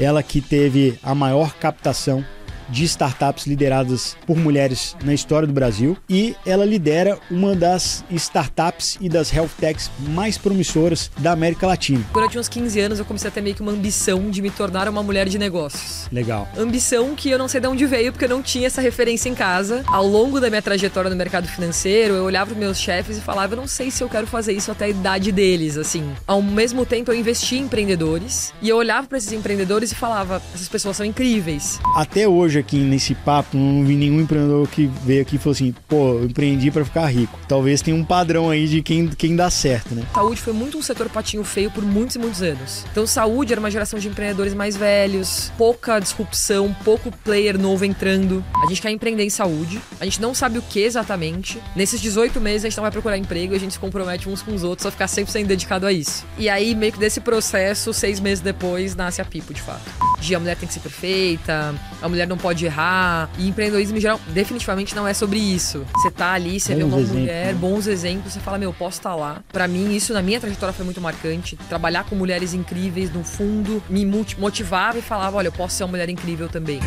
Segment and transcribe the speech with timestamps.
[0.00, 2.24] ela que teve a maior captação
[2.70, 8.96] de startups lideradas por mulheres na história do Brasil e ela lidera uma das startups
[9.00, 12.04] e das health techs mais promissoras da América Latina.
[12.12, 14.40] Quando eu tinha uns 15 anos, eu comecei a ter meio que uma ambição de
[14.40, 16.08] me tornar uma mulher de negócios.
[16.12, 16.48] Legal.
[16.56, 19.34] Ambição que eu não sei de onde veio, porque eu não tinha essa referência em
[19.34, 19.82] casa.
[19.86, 23.54] Ao longo da minha trajetória no mercado financeiro, eu olhava para meus chefes e falava,
[23.54, 26.12] eu não sei se eu quero fazer isso até a idade deles, assim.
[26.26, 30.40] Ao mesmo tempo, eu investi em empreendedores e eu olhava para esses empreendedores e falava,
[30.54, 31.78] essas pessoas são incríveis.
[31.96, 35.74] Até hoje aqui nesse papo, não vi nenhum empreendedor que veio aqui e falou assim:
[35.88, 37.38] pô, eu empreendi para ficar rico.
[37.48, 40.02] Talvez tenha um padrão aí de quem, quem dá certo, né?
[40.14, 42.84] Saúde foi muito um setor patinho feio por muitos e muitos anos.
[42.90, 48.44] Então, saúde era uma geração de empreendedores mais velhos, pouca disrupção, pouco player novo entrando.
[48.62, 51.60] A gente quer empreender em saúde, a gente não sabe o que exatamente.
[51.74, 54.54] Nesses 18 meses, a gente não vai procurar emprego, a gente se compromete uns com
[54.54, 56.24] os outros a ficar 100% dedicado a isso.
[56.38, 59.82] E aí, meio que desse processo, seis meses depois, nasce a Pipo, de fato.
[60.20, 64.00] De a mulher tem que ser perfeita, a mulher não pode errar e empreendedorismo em
[64.00, 65.84] geral definitivamente não é sobre isso.
[65.94, 67.54] Você tá ali, você vê uma mulher, né?
[67.54, 69.42] bons exemplos, você fala, meu, posso estar tá lá.
[69.52, 71.56] Para mim, isso na minha trajetória foi muito marcante.
[71.68, 74.04] Trabalhar com mulheres incríveis, no fundo, me
[74.38, 76.80] motivava e falava, olha, eu posso ser uma mulher incrível também.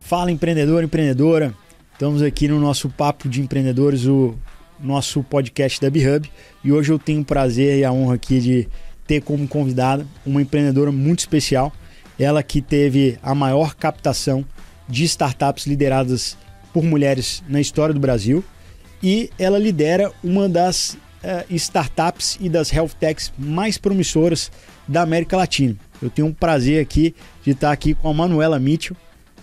[0.00, 1.54] Fala empreendedor, empreendedora.
[1.92, 4.34] Estamos aqui no nosso papo de empreendedores, o
[4.82, 6.30] nosso podcast da BHub.
[6.64, 8.68] E hoje eu tenho o prazer e a honra aqui de
[9.06, 11.72] ter como convidada uma empreendedora muito especial.
[12.18, 14.44] Ela que teve a maior captação
[14.88, 16.36] de startups lideradas
[16.72, 18.44] por mulheres na história do Brasil.
[19.02, 24.50] E ela lidera uma das uh, startups e das health techs mais promissoras
[24.86, 25.76] da América Latina.
[26.02, 28.96] Eu tenho um prazer aqui de estar aqui com a Manuela Mitchell.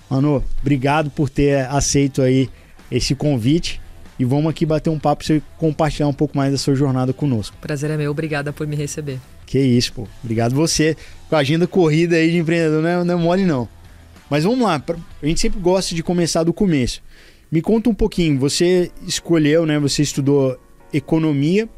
[0.09, 2.49] Manu, obrigado por ter aceito aí
[2.89, 3.81] esse convite
[4.19, 7.13] e vamos aqui bater um papo para você compartilhar um pouco mais da sua jornada
[7.13, 7.55] conosco.
[7.61, 9.19] Prazer é meu, obrigada por me receber.
[9.45, 10.07] Que isso, pô.
[10.23, 10.97] Obrigado você.
[11.29, 13.67] Com a agenda corrida aí de empreendedor não é, não é mole não.
[14.29, 14.83] Mas vamos lá,
[15.21, 17.01] a gente sempre gosta de começar do começo.
[17.49, 20.59] Me conta um pouquinho, você escolheu, né, você estudou
[20.91, 21.69] economia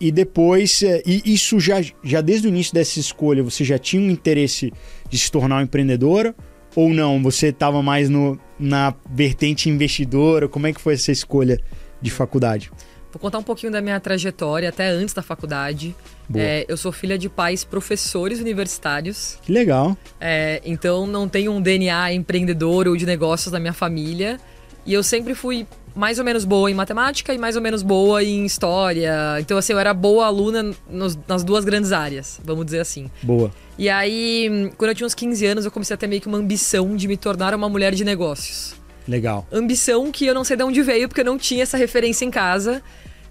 [0.00, 4.02] e depois, é, e isso já, já desde o início dessa escolha, você já tinha
[4.02, 4.72] um interesse
[5.08, 6.34] de se tornar uma empreendedora
[6.76, 7.20] ou não?
[7.22, 10.46] Você estava mais no, na vertente investidora?
[10.46, 11.58] Como é que foi essa escolha
[12.00, 12.70] de faculdade?
[13.10, 15.96] Vou contar um pouquinho da minha trajetória até antes da faculdade.
[16.34, 19.38] É, eu sou filha de pais professores universitários.
[19.42, 19.96] Que legal.
[20.20, 24.38] É, então não tenho um DNA empreendedor ou de negócios na minha família.
[24.84, 28.22] E eu sempre fui mais ou menos boa em matemática e mais ou menos boa
[28.22, 29.40] em história.
[29.40, 33.10] Então, assim, eu era boa aluna nos, nas duas grandes áreas, vamos dizer assim.
[33.22, 33.50] Boa.
[33.78, 36.38] E aí, quando eu tinha uns 15 anos, eu comecei a ter meio que uma
[36.38, 38.74] ambição de me tornar uma mulher de negócios.
[39.08, 39.46] Legal.
[39.50, 42.30] Ambição que eu não sei de onde veio, porque eu não tinha essa referência em
[42.30, 42.82] casa.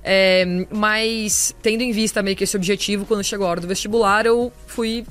[0.04, 4.26] É, mas, tendo em vista meio que esse objetivo, quando chegou a hora do vestibular,
[4.26, 5.06] eu fui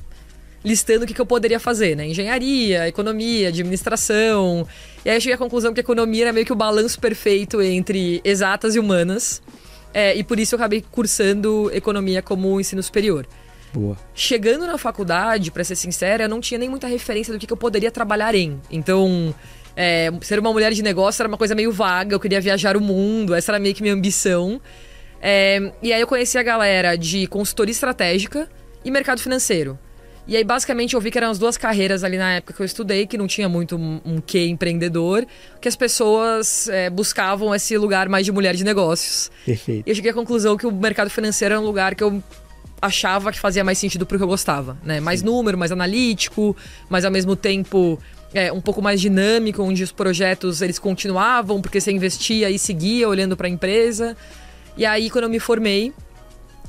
[0.65, 2.07] listando o que, que eu poderia fazer, né?
[2.07, 4.67] Engenharia, economia, administração.
[5.05, 7.61] E aí eu cheguei à conclusão que a economia era meio que o balanço perfeito
[7.61, 9.43] entre exatas e humanas.
[9.93, 13.27] É, e por isso eu acabei cursando economia como ensino superior.
[13.71, 13.95] Boa.
[14.15, 17.53] Chegando na faculdade, para ser sincera, eu não tinha nem muita referência do que, que
[17.53, 18.59] eu poderia trabalhar em.
[18.71, 19.35] Então,
[19.75, 22.81] é, ser uma mulher de negócio era uma coisa meio vaga, eu queria viajar o
[22.81, 24.59] mundo, essa era meio que minha ambição.
[25.21, 28.49] É, e aí eu conheci a galera de consultoria estratégica
[28.83, 29.77] e mercado financeiro.
[30.27, 32.65] E aí, basicamente, eu vi que eram as duas carreiras ali na época que eu
[32.65, 35.25] estudei, que não tinha muito um, quê empreendedor,
[35.61, 39.29] que as pessoas é, buscavam esse lugar mais de mulher de negócios.
[39.45, 39.87] Perfeito.
[39.87, 42.23] E eu cheguei à conclusão que o mercado financeiro era um lugar que eu
[42.81, 44.99] achava que fazia mais sentido pro que eu gostava, né?
[44.99, 45.27] Mais Sim.
[45.27, 46.55] número, mais analítico,
[46.89, 47.99] mas ao mesmo tempo
[48.33, 53.07] é, um pouco mais dinâmico, onde os projetos eles continuavam, porque você investia e seguia
[53.07, 54.17] olhando para a empresa.
[54.75, 55.93] E aí, quando eu me formei,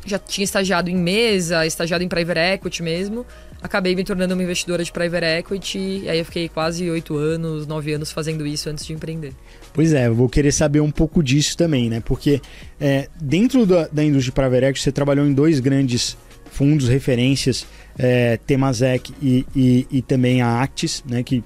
[0.04, 3.26] já tinha estagiado em mesa, estagiado em private equity mesmo
[3.62, 6.02] acabei me tornando uma investidora de private equity.
[6.04, 9.32] E aí eu fiquei quase oito anos, nove anos fazendo isso antes de empreender.
[9.72, 12.00] Pois é, eu vou querer saber um pouco disso também, né?
[12.00, 12.40] Porque
[12.80, 16.16] é, dentro da, da indústria de private equity, você trabalhou em dois grandes
[16.50, 17.66] fundos, referências,
[17.98, 21.22] é, Temasek e, e, e, também a Actis, né?
[21.22, 21.44] Que,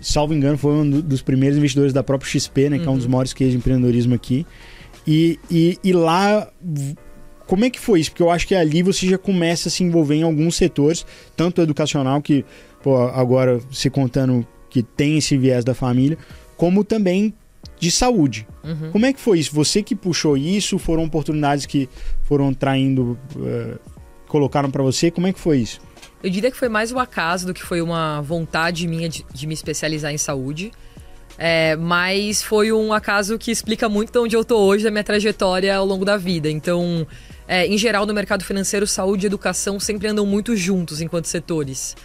[0.00, 2.78] salvo engano, foi um dos primeiros investidores da própria XP, né?
[2.78, 2.90] Que uhum.
[2.90, 3.12] é um dos uhum.
[3.12, 4.46] maiores cases de empreendedorismo aqui.
[5.06, 6.50] E, e, e lá
[7.46, 8.10] como é que foi isso?
[8.10, 11.04] Porque eu acho que ali você já começa a se envolver em alguns setores,
[11.36, 12.44] tanto educacional, que
[12.82, 16.18] pô, agora se contando que tem esse viés da família,
[16.56, 17.34] como também
[17.78, 18.46] de saúde.
[18.62, 18.90] Uhum.
[18.90, 19.54] Como é que foi isso?
[19.54, 20.78] Você que puxou isso?
[20.78, 21.88] Foram oportunidades que
[22.22, 23.78] foram traindo, uh,
[24.26, 25.10] colocaram para você?
[25.10, 25.80] Como é que foi isso?
[26.22, 29.46] Eu diria que foi mais o acaso do que foi uma vontade minha de, de
[29.46, 30.72] me especializar em saúde.
[31.36, 35.04] É, mas foi um acaso que explica muito de onde eu tô hoje, da minha
[35.04, 36.48] trajetória ao longo da vida.
[36.48, 37.06] Então,
[37.46, 41.96] é, em geral, no mercado financeiro, saúde e educação sempre andam muito juntos enquanto setores.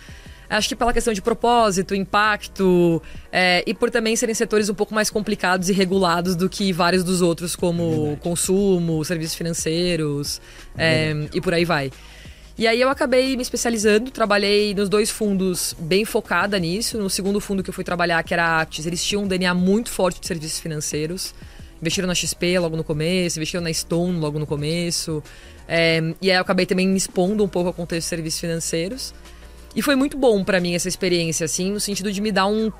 [0.50, 3.02] Acho que pela questão de propósito, impacto
[3.32, 7.04] é, e por também serem setores um pouco mais complicados e regulados do que vários
[7.04, 10.42] dos outros, como é consumo, serviços financeiros
[10.76, 11.92] é, e por aí vai.
[12.58, 16.98] E aí eu acabei me especializando, trabalhei nos dois fundos bem focada nisso.
[16.98, 19.54] No segundo fundo que eu fui trabalhar, que era a Actis, eles tinham um DNA
[19.54, 21.34] muito forte de serviços financeiros.
[21.82, 25.24] Investiram na XP logo no começo, investiram na Stone logo no começo.
[25.68, 29.14] É, e aí eu acabei também me expondo um pouco ao contexto de serviços financeiros.
[29.76, 32.72] E foi muito bom para mim essa experiência, assim, no sentido de me dar um,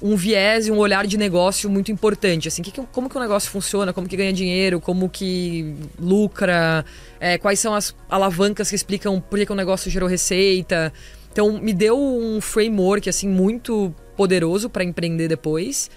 [0.00, 3.50] um viés e um olhar de negócio muito importante, assim, que, como que o negócio
[3.50, 6.84] funciona, como que ganha dinheiro, como que lucra,
[7.20, 10.92] é, quais são as alavancas que explicam por que, que o negócio gerou receita.
[11.30, 15.90] Então, me deu um framework, assim, muito poderoso para empreender depois,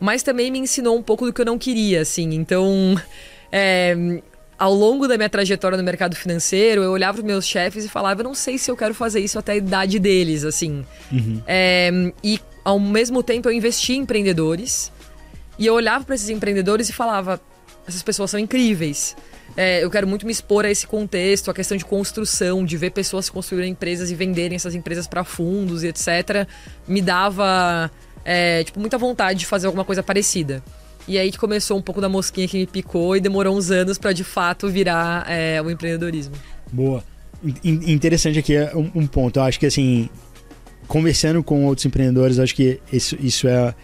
[0.00, 3.00] mas também me ensinou um pouco do que eu não queria, assim, então...
[3.50, 4.20] É,
[4.58, 8.20] ao longo da minha trajetória no mercado financeiro, eu olhava para meus chefes e falava,
[8.20, 10.84] eu não sei se eu quero fazer isso até a idade deles, assim.
[11.12, 11.42] Uhum.
[11.46, 11.90] É,
[12.22, 14.92] e ao mesmo tempo eu investi em empreendedores
[15.58, 17.40] e eu olhava para esses empreendedores e falava,
[17.86, 19.16] essas pessoas são incríveis.
[19.56, 22.90] É, eu quero muito me expor a esse contexto, a questão de construção, de ver
[22.90, 26.48] pessoas construírem empresas e venderem essas empresas para fundos e etc.
[26.88, 27.90] Me dava
[28.24, 30.62] é, tipo, muita vontade de fazer alguma coisa parecida.
[31.06, 33.98] E aí que começou um pouco da mosquinha que me picou e demorou uns anos
[33.98, 36.34] para de fato virar é, o empreendedorismo.
[36.72, 37.04] Boa.
[37.62, 39.38] In interessante aqui é um, um, ponto.
[39.38, 40.08] Eu acho que assim,
[40.88, 43.74] conversando com outros empreendedores, acho que isso, isso é,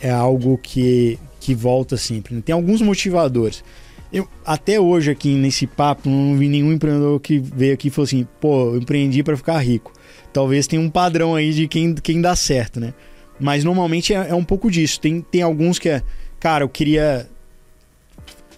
[0.00, 2.34] é algo que, que volta sempre.
[2.34, 2.42] Né?
[2.42, 3.62] Tem alguns motivadores.
[4.10, 8.04] Eu, até hoje aqui nesse papo, não vi nenhum empreendedor que veio aqui e falou
[8.04, 9.92] assim, pô, eu empreendi para ficar rico.
[10.32, 12.94] Talvez tenha um padrão aí de quem, quem dá certo, né?
[13.38, 15.00] Mas normalmente é, é um pouco disso.
[15.00, 16.02] Tem, tem alguns que é,
[16.38, 17.28] cara, eu queria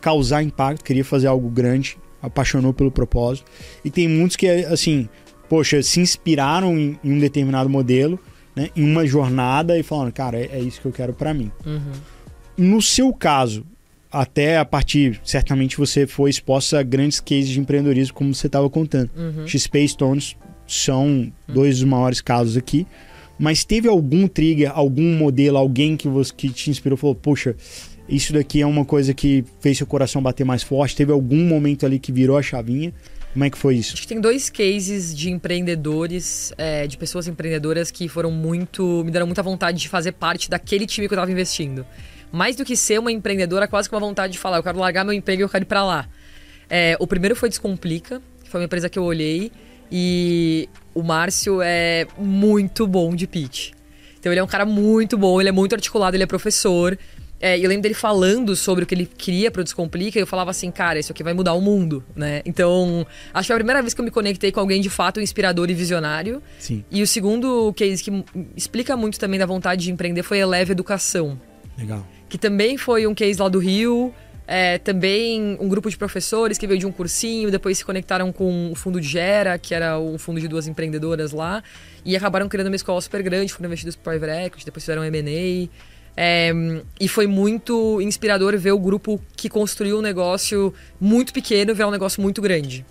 [0.01, 3.51] causar impacto, queria fazer algo grande, apaixonou pelo propósito.
[3.85, 5.09] E tem muitos que é assim,
[5.49, 8.21] poxa, se inspiraram em, em um determinado modelo,
[8.55, 11.51] né, em uma jornada e falando, cara, é, é isso que eu quero para mim.
[11.65, 11.93] Uhum.
[12.57, 13.65] No seu caso,
[14.13, 18.71] até a partir, certamente você foi exposta a grandes cases de empreendedorismo, como você estava
[18.71, 19.11] contando.
[19.17, 19.47] Uhum.
[19.47, 20.37] XP Stones
[20.67, 22.87] são dois dos maiores casos aqui.
[23.39, 27.57] Mas teve algum trigger, algum modelo, alguém que, você, que te inspirou, falou, poxa,
[28.09, 30.95] isso daqui é uma coisa que fez seu coração bater mais forte?
[30.95, 32.93] Teve algum momento ali que virou a chavinha?
[33.33, 33.95] Como é que foi isso?
[33.95, 39.03] Acho que tem dois cases de empreendedores, é, de pessoas empreendedoras que foram muito.
[39.05, 41.85] me deram muita vontade de fazer parte daquele time que eu estava investindo.
[42.31, 45.05] Mais do que ser uma empreendedora, quase que uma vontade de falar, eu quero largar
[45.05, 46.09] meu emprego e eu quero ir para lá.
[46.71, 49.51] É, o primeiro foi Descomplica, que foi uma empresa que eu olhei
[49.97, 53.71] e o Márcio é muito bom de pitch.
[54.19, 56.99] Então ele é um cara muito bom, ele é muito articulado, ele é professor.
[57.41, 60.51] É, eu lembro dele falando sobre o que ele queria pro Descomplica e eu falava
[60.51, 62.43] assim, cara, isso aqui vai mudar o mundo, né?
[62.45, 65.21] Então, acho que é a primeira vez que eu me conectei com alguém de fato
[65.21, 66.43] inspirador e visionário.
[66.59, 66.85] Sim.
[66.91, 68.25] E o segundo case que
[68.57, 71.41] explica muito também da vontade de empreender foi Eleve Educação.
[71.79, 72.05] Legal.
[72.29, 74.13] Que também foi um case lá do Rio.
[74.47, 78.71] É, também um grupo de professores que veio de um cursinho, depois se conectaram com
[78.73, 81.63] o fundo de Gera, que era um fundo de duas empreendedoras lá,
[82.05, 85.69] e acabaram criando uma escola super grande, foram investidos por Private Equity, depois fizeram M&A.
[86.17, 86.53] É,
[87.01, 91.91] e foi muito inspirador ver o grupo que construiu um negócio muito pequeno ver um
[91.91, 92.87] negócio muito grande.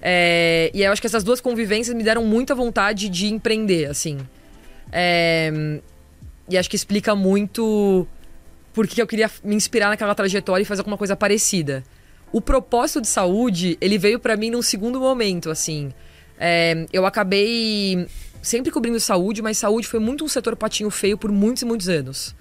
[0.00, 4.18] É, e eu acho que essas duas convivências me deram muita vontade de empreender, assim.
[4.90, 5.80] É,
[6.48, 8.06] e acho que explica muito
[8.72, 11.82] porque eu queria me inspirar naquela trajetória e fazer alguma coisa parecida.
[12.32, 15.92] O propósito de saúde, ele veio para mim num segundo momento, assim.
[16.38, 18.06] É, eu acabei
[18.40, 21.88] sempre cobrindo saúde, mas saúde foi muito um setor patinho feio por muitos e muitos
[21.88, 22.34] anos.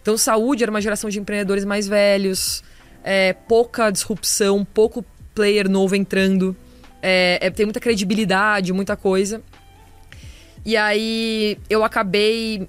[0.00, 2.62] Então, saúde era uma geração de empreendedores mais velhos,
[3.02, 5.04] é, pouca disrupção, pouco
[5.34, 6.56] player novo entrando,
[7.02, 9.42] é, é, tem muita credibilidade, muita coisa.
[10.64, 12.66] E aí eu acabei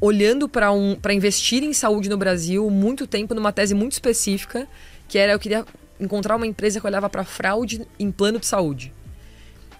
[0.00, 4.66] olhando para um, investir em saúde no Brasil muito tempo numa tese muito específica,
[5.08, 5.64] que era eu queria
[6.00, 8.92] encontrar uma empresa que olhava para fraude em plano de saúde.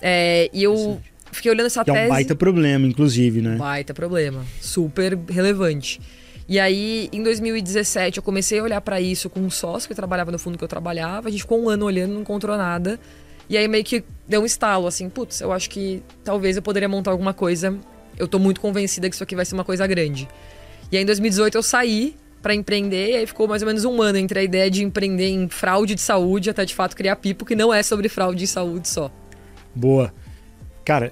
[0.00, 1.00] É, e eu
[1.32, 2.04] fiquei olhando essa que tese.
[2.04, 3.56] É um baita problema, inclusive, né?
[3.56, 6.00] Baita problema, super relevante.
[6.46, 10.30] E aí, em 2017, eu comecei a olhar para isso com um sócio que trabalhava
[10.30, 11.28] no fundo que eu trabalhava.
[11.28, 13.00] A gente ficou um ano olhando, não encontrou nada.
[13.48, 16.88] E aí meio que deu um estalo, assim, putz, eu acho que talvez eu poderia
[16.88, 17.78] montar alguma coisa
[18.18, 20.28] eu tô muito convencida que isso aqui vai ser uma coisa grande.
[20.90, 24.02] E aí em 2018 eu saí para empreender, e aí ficou mais ou menos um
[24.02, 27.44] ano entre a ideia de empreender em fraude de saúde até de fato criar Pipo,
[27.44, 29.10] que não é sobre fraude de saúde só.
[29.74, 30.12] Boa.
[30.84, 31.10] Cara,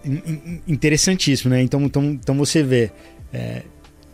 [0.69, 1.63] interessantíssimo, né?
[1.63, 2.93] Então, então, então você vê.
[3.33, 3.63] É,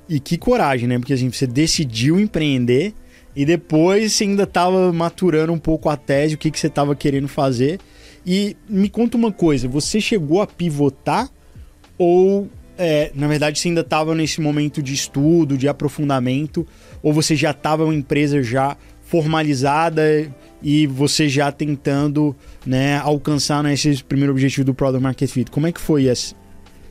[0.08, 0.98] e que coragem, né?
[0.98, 2.94] Porque assim, você decidiu empreender
[3.34, 6.94] e depois você ainda estava maturando um pouco a tese, o que, que você estava
[6.94, 7.80] querendo fazer.
[8.24, 11.28] E me conta uma coisa, você chegou a pivotar
[11.96, 16.66] ou, é, na verdade, você ainda estava nesse momento de estudo, de aprofundamento,
[17.02, 20.30] ou você já estava uma empresa já formalizada
[20.62, 25.50] e você já tentando né, alcançar né, esse primeiro objetivo do Product Market Fit?
[25.50, 26.34] Como é que foi esse?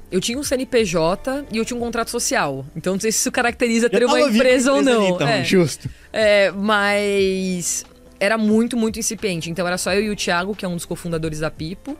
[0.09, 2.65] Eu tinha um CNPJ e eu tinha um contrato social.
[2.75, 5.01] Então não sei se isso caracteriza ter uma empresa ou não.
[5.01, 5.43] Ali, então, é.
[5.43, 5.89] Justo.
[6.13, 7.85] É, mas
[8.19, 9.49] era muito, muito incipiente.
[9.49, 11.97] Então era só eu e o Thiago, que é um dos cofundadores da Pipo.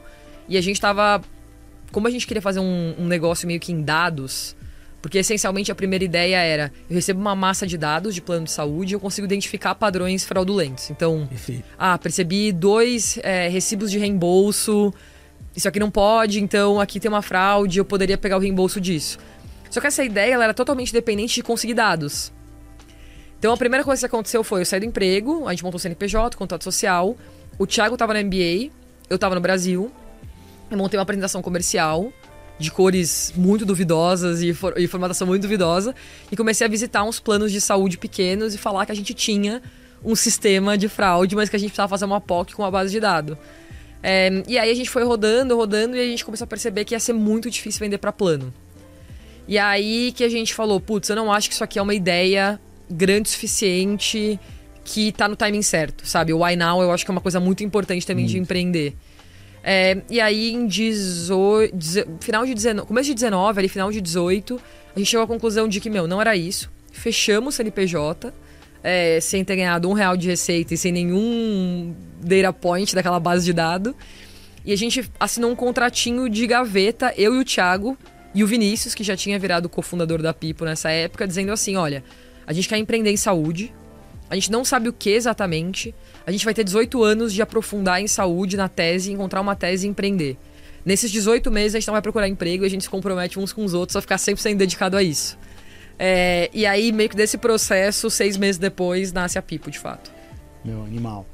[0.48, 1.22] E a gente tava.
[1.92, 4.56] Como a gente queria fazer um, um negócio meio que em dados,
[5.02, 8.52] porque essencialmente a primeira ideia era: eu recebo uma massa de dados de plano de
[8.52, 10.90] saúde e eu consigo identificar padrões fraudulentos.
[10.90, 11.64] Então, Perfeito.
[11.78, 14.94] ah, percebi dois é, recibos de reembolso
[15.58, 19.18] isso aqui não pode, então aqui tem uma fraude, eu poderia pegar o reembolso disso.
[19.72, 22.32] Só que essa ideia ela era totalmente dependente de conseguir dados.
[23.40, 25.80] Então a primeira coisa que aconteceu foi eu saí do emprego, a gente montou o
[25.80, 27.18] CNPJ, contato social,
[27.58, 28.70] o Thiago estava na MBA,
[29.10, 29.92] eu estava no Brasil,
[30.70, 32.12] eu montei uma apresentação comercial
[32.60, 35.94] de cores muito duvidosas e, for e formatação muito duvidosa
[36.32, 39.62] e comecei a visitar uns planos de saúde pequenos e falar que a gente tinha
[40.04, 42.92] um sistema de fraude, mas que a gente precisava fazer uma POC com uma base
[42.92, 43.38] de dados.
[44.02, 46.94] É, e aí a gente foi rodando, rodando e a gente começou a perceber que
[46.94, 48.54] ia ser muito difícil vender para plano.
[49.48, 51.94] E aí que a gente falou, putz, eu não acho que isso aqui é uma
[51.94, 52.60] ideia
[52.90, 54.40] grande o suficiente
[54.84, 56.32] que tá no timing certo, sabe?
[56.34, 58.96] O why now eu acho que é uma coisa muito importante também de empreender.
[59.70, 61.76] É, e aí em 18,
[62.22, 64.62] final de 19, começo de 19, ali final de 18,
[64.96, 66.72] a gente chegou à conclusão de que, meu, não era isso.
[66.90, 68.34] Fechamos o CNPJ,
[68.82, 73.44] é, sem ter ganhado um real de receita e sem nenhum data point daquela base
[73.44, 73.94] de dados.
[74.64, 77.98] E a gente assinou um contratinho de gaveta, eu e o Thiago,
[78.34, 82.06] e o Vinícius, que já tinha virado cofundador da Pipo nessa época, dizendo assim: olha,
[82.46, 83.74] a gente quer empreender em saúde,
[84.30, 85.94] a gente não sabe o que exatamente,
[86.28, 89.88] a gente vai ter 18 anos de aprofundar em saúde na tese, encontrar uma tese
[89.88, 90.36] e empreender.
[90.84, 93.54] Nesses 18 meses a gente não vai procurar emprego e a gente se compromete uns
[93.54, 95.40] com os outros a ficar 100% dedicado a isso.
[95.98, 100.12] É, e aí, meio que desse processo, seis meses depois, nasce a Pipo, de fato.
[100.66, 101.26] Meu animal.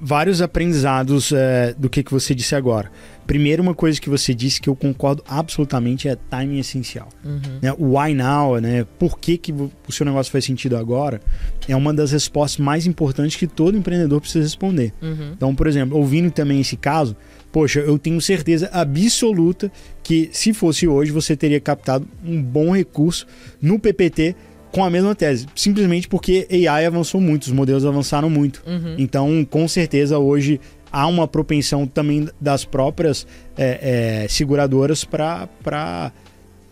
[0.00, 2.90] Vários aprendizados é, do que, que você disse agora.
[3.26, 7.08] Primeiro, uma coisa que você disse que eu concordo absolutamente é timing essencial.
[7.24, 7.58] Uhum.
[7.62, 8.84] Né, o why now, né?
[8.98, 11.20] Por que, que o seu negócio faz sentido agora?
[11.68, 14.92] É uma das respostas mais importantes que todo empreendedor precisa responder.
[15.00, 15.32] Uhum.
[15.36, 17.16] Então, por exemplo, ouvindo também esse caso,
[17.52, 19.70] poxa, eu tenho certeza absoluta
[20.02, 23.26] que se fosse hoje você teria captado um bom recurso
[23.60, 24.34] no PPT
[24.72, 28.62] com a mesma tese, simplesmente porque AI avançou muito, os modelos avançaram muito.
[28.66, 28.96] Uhum.
[28.98, 30.58] Então, com certeza hoje
[30.90, 33.26] há uma propensão também das próprias
[33.56, 36.10] é, é, seguradoras para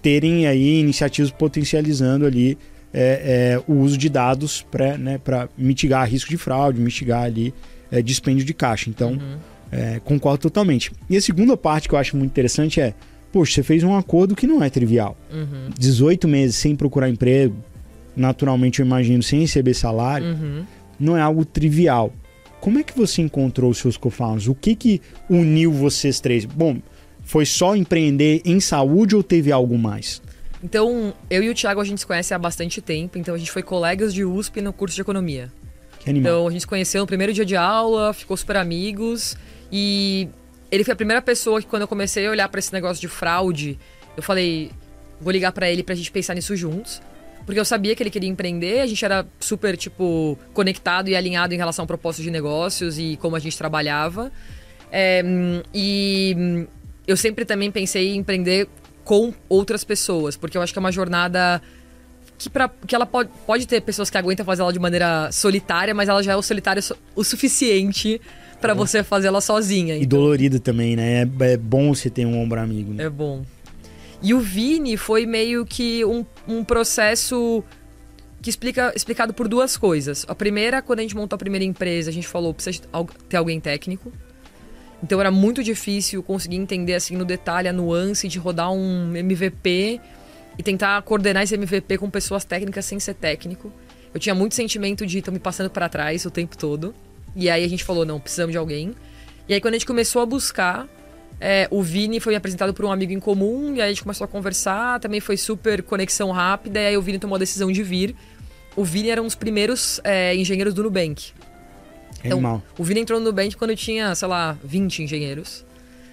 [0.03, 2.57] terem aí iniciativas potencializando ali
[2.93, 5.21] é, é o uso de dados para né,
[5.57, 7.55] mitigar risco de fraude, mitigar ali
[7.93, 8.89] é, dispêndio de caixa.
[8.91, 9.39] Então, uhum.
[9.73, 10.91] É, concordo totalmente.
[11.09, 12.93] E a segunda parte que eu acho muito interessante é,
[13.33, 15.17] poxa, você fez um acordo que não é trivial.
[15.33, 15.71] Uhum.
[15.79, 17.55] 18 meses sem procurar emprego,
[18.21, 20.65] naturalmente eu imagino sem receber salário, uhum.
[20.99, 22.13] não é algo trivial.
[22.61, 24.47] Como é que você encontrou os seus co-founders?
[24.47, 26.45] O que que uniu vocês três?
[26.45, 26.79] Bom,
[27.23, 30.21] foi só empreender em saúde ou teve algo mais?
[30.63, 33.51] Então, eu e o Thiago a gente se conhece há bastante tempo, então a gente
[33.51, 35.51] foi colegas de USP no curso de economia.
[36.07, 39.37] Então a gente se conheceu no primeiro dia de aula, ficou super amigos.
[39.71, 40.29] E
[40.71, 43.09] ele foi a primeira pessoa que, quando eu comecei a olhar para esse negócio de
[43.09, 43.79] fraude,
[44.17, 44.71] eu falei,
[45.21, 47.03] vou ligar para ele pra gente pensar nisso juntos.
[47.45, 51.55] Porque eu sabia que ele queria empreender, a gente era super, tipo, conectado e alinhado
[51.55, 54.31] em relação ao propósito de negócios e como a gente trabalhava.
[54.93, 55.23] É,
[55.75, 56.67] e
[57.07, 58.69] eu sempre também pensei em empreender
[59.05, 61.61] com outras pessoas, porque eu acho que é uma jornada
[62.39, 65.95] que, pra, que ela pode, pode ter pessoas que aguentam fazer ela de maneira solitária,
[65.95, 66.83] mas ela já é o solitário
[67.15, 68.21] o suficiente
[68.61, 69.95] para você fazer ela sozinha.
[69.95, 70.03] Então.
[70.03, 71.23] E dolorido também, né?
[71.23, 72.93] É, é, bom você ter um ombro amigo.
[72.93, 73.05] Né?
[73.05, 73.43] É bom.
[74.23, 76.25] E o Vini foi meio que um,
[76.57, 77.63] um processo
[78.43, 80.25] que explica explicado por duas coisas.
[80.29, 82.81] A primeira, quando a gente montou a primeira empresa, a gente falou precisa
[83.29, 84.13] ter alguém técnico.
[85.03, 90.01] Então era muito difícil conseguir entender assim no detalhe a nuance de rodar um MVP
[90.59, 93.73] e tentar coordenar esse MVP com pessoas técnicas sem ser técnico.
[94.13, 96.95] Eu tinha muito sentimento de estar me passando para trás o tempo todo.
[97.35, 98.95] E aí a gente falou, não, precisamos de alguém.
[99.49, 100.89] E aí quando a gente começou a buscar,
[101.41, 104.27] é, o Vini foi apresentado por um amigo em comum, e aí a gente começou
[104.27, 107.83] a conversar, também foi super conexão rápida, e aí o Vini tomou a decisão de
[107.83, 108.15] vir.
[108.77, 111.33] O Vini era um dos primeiros é, engenheiros do Nubank.
[112.23, 112.63] Então, Animal.
[112.77, 115.65] o Vini entrou no Nubank quando tinha, sei lá, 20 engenheiros.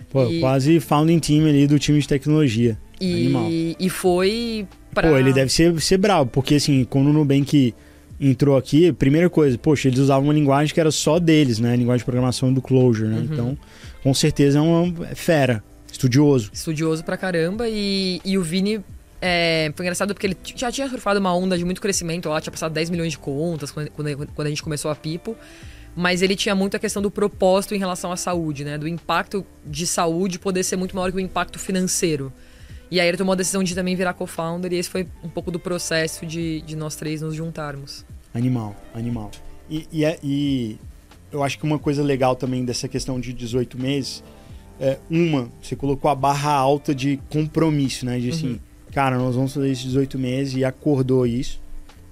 [0.10, 0.40] Pô, e...
[0.40, 2.78] quase founding team ali do time de tecnologia.
[3.00, 5.10] E, e foi pra...
[5.10, 7.76] Pô, ele deve ser, ser bravo, porque assim, quando o Nubank
[8.20, 11.74] entrou aqui, primeira coisa, poxa, eles usavam uma linguagem que era só deles, né?
[11.74, 13.18] A linguagem de programação do Clojure, né?
[13.18, 13.24] Uhum.
[13.24, 13.58] Então,
[14.08, 15.62] com certeza é uma é fera,
[15.92, 16.50] estudioso.
[16.54, 18.82] Estudioso pra caramba e, e o Vini
[19.22, 22.52] é, foi engraçado porque ele já tinha surfado uma onda de muito crescimento lá, tinha
[22.52, 25.36] passado 10 milhões de contas quando, quando a gente começou a Pipo.
[25.94, 28.78] Mas ele tinha muito a questão do propósito em relação à saúde, né?
[28.78, 32.32] Do impacto de saúde poder ser muito maior que o impacto financeiro.
[32.90, 35.52] E aí ele tomou a decisão de também virar co-founder, e esse foi um pouco
[35.52, 38.06] do processo de, de nós três nos juntarmos.
[38.34, 39.32] Animal, animal.
[39.70, 40.78] E, e, é, e
[41.38, 44.24] eu acho que uma coisa legal também dessa questão de 18 meses
[44.79, 48.20] é, uma, você colocou a barra alta de compromisso, né?
[48.20, 48.60] De assim, uhum.
[48.91, 51.62] cara, nós vamos fazer esses 18 meses e acordou isso.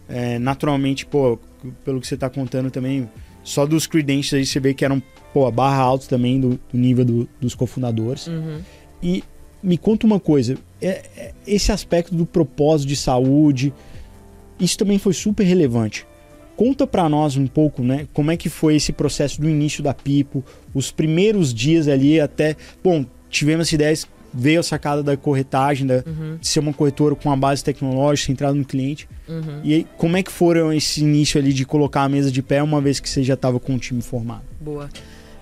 [0.07, 1.39] É, naturalmente, pô,
[1.83, 3.09] pelo que você está contando também,
[3.43, 5.01] só dos credentials aí você vê que eram,
[5.33, 8.27] pô, a barra alta também do, do nível do, dos cofundadores.
[8.27, 8.59] Uhum.
[9.01, 9.23] E
[9.61, 13.73] me conta uma coisa, é, é, esse aspecto do propósito de saúde,
[14.59, 16.05] isso também foi super relevante.
[16.55, 19.93] Conta para nós um pouco, né, como é que foi esse processo do início da
[19.93, 20.43] Pipo,
[20.73, 26.37] os primeiros dias ali até, bom, tivemos ideias, veio a sacada da corretagem, da, uhum.
[26.39, 29.07] de ser uma corretora com uma base tecnológica centrada no cliente.
[29.27, 29.61] Uhum.
[29.63, 32.61] E aí, como é que foram esse início ali de colocar a mesa de pé
[32.61, 34.43] uma vez que você já estava com o time formado?
[34.59, 34.89] Boa.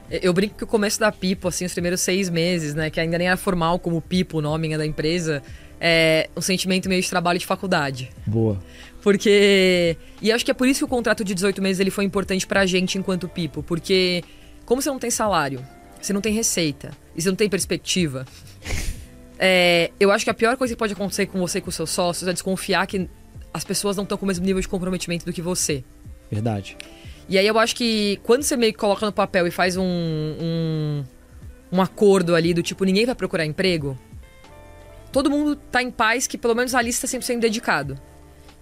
[0.10, 2.92] Eu brinco que o começo da Pipo, assim, os primeiros seis meses, né?
[2.92, 5.42] Que ainda nem era formal como Pipo, o nome da empresa,
[5.82, 8.12] é um sentimento meio de trabalho de faculdade.
[8.28, 8.60] Boa.
[9.04, 9.98] Porque.
[10.22, 12.48] E acho que é por isso que o contrato de 18 meses ele foi importante
[12.48, 13.62] pra gente enquanto Pipo.
[13.62, 14.24] Porque,
[14.66, 15.64] como você não tem salário,
[16.02, 18.26] você não tem receita e você não tem perspectiva.
[19.38, 21.90] é, eu acho que a pior coisa que pode acontecer com você e com seus
[21.90, 23.10] sócios é desconfiar que
[23.54, 25.84] as pessoas não estão com o mesmo nível de comprometimento do que você.
[26.32, 26.78] Verdade.
[27.28, 29.84] E aí eu acho que quando você meio que coloca no papel e faz um,
[29.84, 31.04] um,
[31.74, 34.00] um acordo ali do tipo, ninguém vai procurar emprego,
[35.12, 38.00] todo mundo tá em paz que pelo menos ali está sempre sendo dedicado.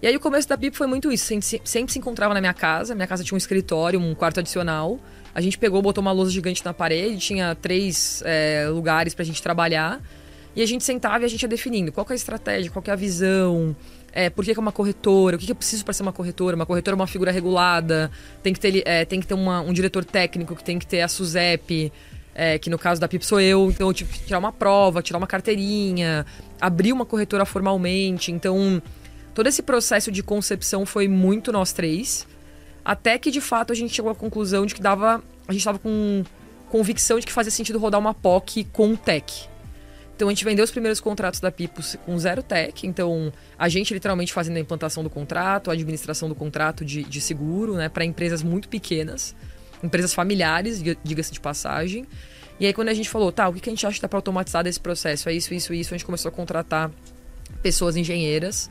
[0.01, 1.25] E aí o começo da BIP foi muito isso.
[1.25, 2.95] Sempre, sempre se encontrava na minha casa.
[2.95, 4.99] Minha casa tinha um escritório, um quarto adicional.
[5.33, 9.41] A gente pegou, botou uma lousa gigante na parede, tinha três é, lugares pra gente
[9.41, 10.01] trabalhar.
[10.55, 12.91] E a gente sentava e a gente ia definindo qual é a estratégia, qual é
[12.91, 13.75] a visão,
[14.11, 16.11] é, por que, que é uma corretora, o que, que eu preciso para ser uma
[16.11, 16.55] corretora.
[16.55, 18.11] Uma corretora é uma figura regulada,
[18.43, 21.01] tem que ter, é, tem que ter uma, um diretor técnico, que tem que ter
[21.01, 21.93] a SUSEP,
[22.35, 25.01] é, que no caso da PIP sou eu, então eu tive que tirar uma prova,
[25.01, 26.25] tirar uma carteirinha,
[26.59, 28.31] abrir uma corretora formalmente.
[28.31, 28.81] Então,
[29.33, 32.27] todo esse processo de concepção foi muito nós três.
[32.83, 35.23] Até que de fato a gente chegou à conclusão de que dava.
[35.47, 36.23] A gente estava com
[36.69, 39.49] convicção de que fazia sentido rodar uma POC com tech.
[40.15, 42.85] Então a gente vendeu os primeiros contratos da Pipos com zero tech.
[42.85, 47.19] Então a gente literalmente fazendo a implantação do contrato, a administração do contrato de, de
[47.19, 49.35] seguro, né, para empresas muito pequenas,
[49.83, 52.05] empresas familiares, diga-se de passagem.
[52.59, 54.19] E aí quando a gente falou, tá, o que a gente acha que dá para
[54.19, 55.27] automatizar desse processo?
[55.27, 55.93] É isso, isso, isso.
[55.93, 56.91] A gente começou a contratar
[57.63, 58.69] pessoas engenheiras.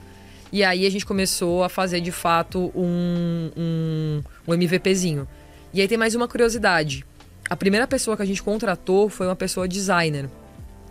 [0.53, 5.27] E aí a gente começou a fazer de fato um, um, um MVPzinho.
[5.73, 7.05] E aí tem mais uma curiosidade.
[7.49, 10.29] A primeira pessoa que a gente contratou foi uma pessoa designer.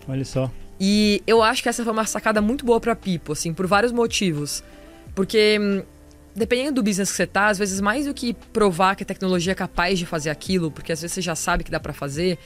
[0.07, 0.49] Olha só.
[0.79, 3.91] E eu acho que essa foi uma sacada muito boa pra Pipo, assim, por vários
[3.91, 4.63] motivos.
[5.13, 5.83] Porque, hum,
[6.33, 9.51] dependendo do business que você tá, às vezes mais do que provar que a tecnologia
[9.51, 12.37] é capaz de fazer aquilo, porque às vezes você já sabe que dá para fazer,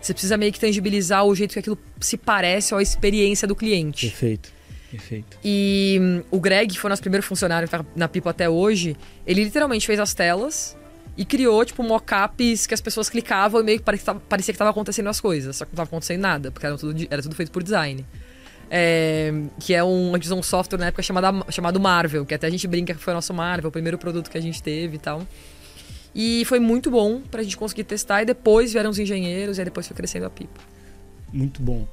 [0.00, 4.08] você precisa meio que tangibilizar o jeito que aquilo se parece a experiência do cliente.
[4.08, 4.50] Perfeito.
[4.92, 5.38] Perfeito.
[5.42, 8.94] E hum, o Greg, que foi nosso primeiro funcionário que tá na Pipo até hoje,
[9.26, 10.76] ele literalmente fez as telas
[11.16, 15.08] e criou, tipo, mockups que as pessoas clicavam e meio que parecia, que estava acontecendo
[15.08, 17.62] as coisas, só que não estava acontecendo nada, porque era tudo, era tudo feito por
[17.62, 18.04] design.
[18.70, 22.66] É, que é um, um software na época chamada, chamado Marvel, que até a gente
[22.66, 25.26] brinca que foi o nosso Marvel, o primeiro produto que a gente teve e tal.
[26.14, 29.64] E foi muito bom pra gente conseguir testar, e depois vieram os engenheiros, e aí
[29.64, 30.60] depois foi crescendo a pipa.
[31.32, 31.88] Muito bom.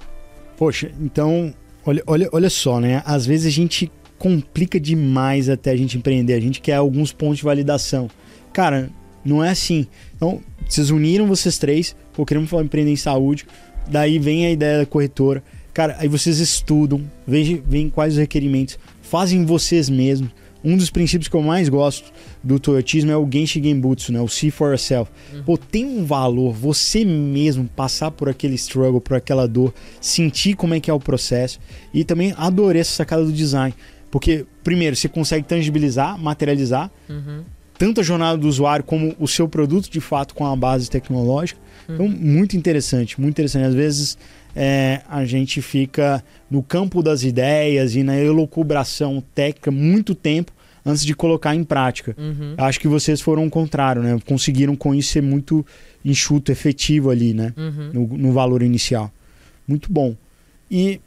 [0.58, 1.54] Poxa, então,
[1.86, 3.02] olha, olha, olha só, né?
[3.06, 7.38] Às vezes a gente complica demais até a gente empreender, a gente quer alguns pontos
[7.38, 8.10] de validação.
[8.52, 8.90] Cara,
[9.24, 9.88] não é assim.
[10.16, 13.46] Então, vocês uniram vocês três, pô, queremos empreender em saúde.
[13.88, 15.44] Daí vem a ideia da corretora.
[15.74, 20.32] Cara, aí vocês estudam, veem, veem quais os requerimentos, fazem vocês mesmos.
[20.64, 22.12] Um dos princípios que eu mais gosto
[22.44, 24.22] do Toyotismo é o Genshi Genbutsu, né?
[24.22, 25.12] O See for Yourself.
[25.34, 25.44] Uhum.
[25.44, 30.74] Pô, tem um valor você mesmo passar por aquele struggle, por aquela dor, sentir como
[30.74, 31.60] é que é o processo.
[31.94, 33.74] E também adorei essa sacada do design.
[34.12, 36.92] Porque, primeiro, você consegue tangibilizar, materializar.
[37.10, 37.44] Uhum
[37.80, 41.60] tanto a jornada do usuário como o seu produto de fato com a base tecnológica.
[41.94, 43.66] Então, muito interessante, muito interessante.
[43.66, 44.18] Às vezes
[44.56, 50.52] é, a gente fica no campo das ideias e na elucubração técnica muito tempo
[50.86, 52.16] antes de colocar em prática.
[52.18, 52.56] Uhum.
[52.58, 54.20] Acho que vocês foram o contrário, né?
[54.26, 55.66] Conseguiram com isso ser muito
[56.04, 57.54] enxuto, efetivo ali, né?
[57.58, 57.92] Uhum.
[57.94, 59.12] No, no valor inicial.
[59.68, 60.16] Muito bom.
[60.70, 61.00] E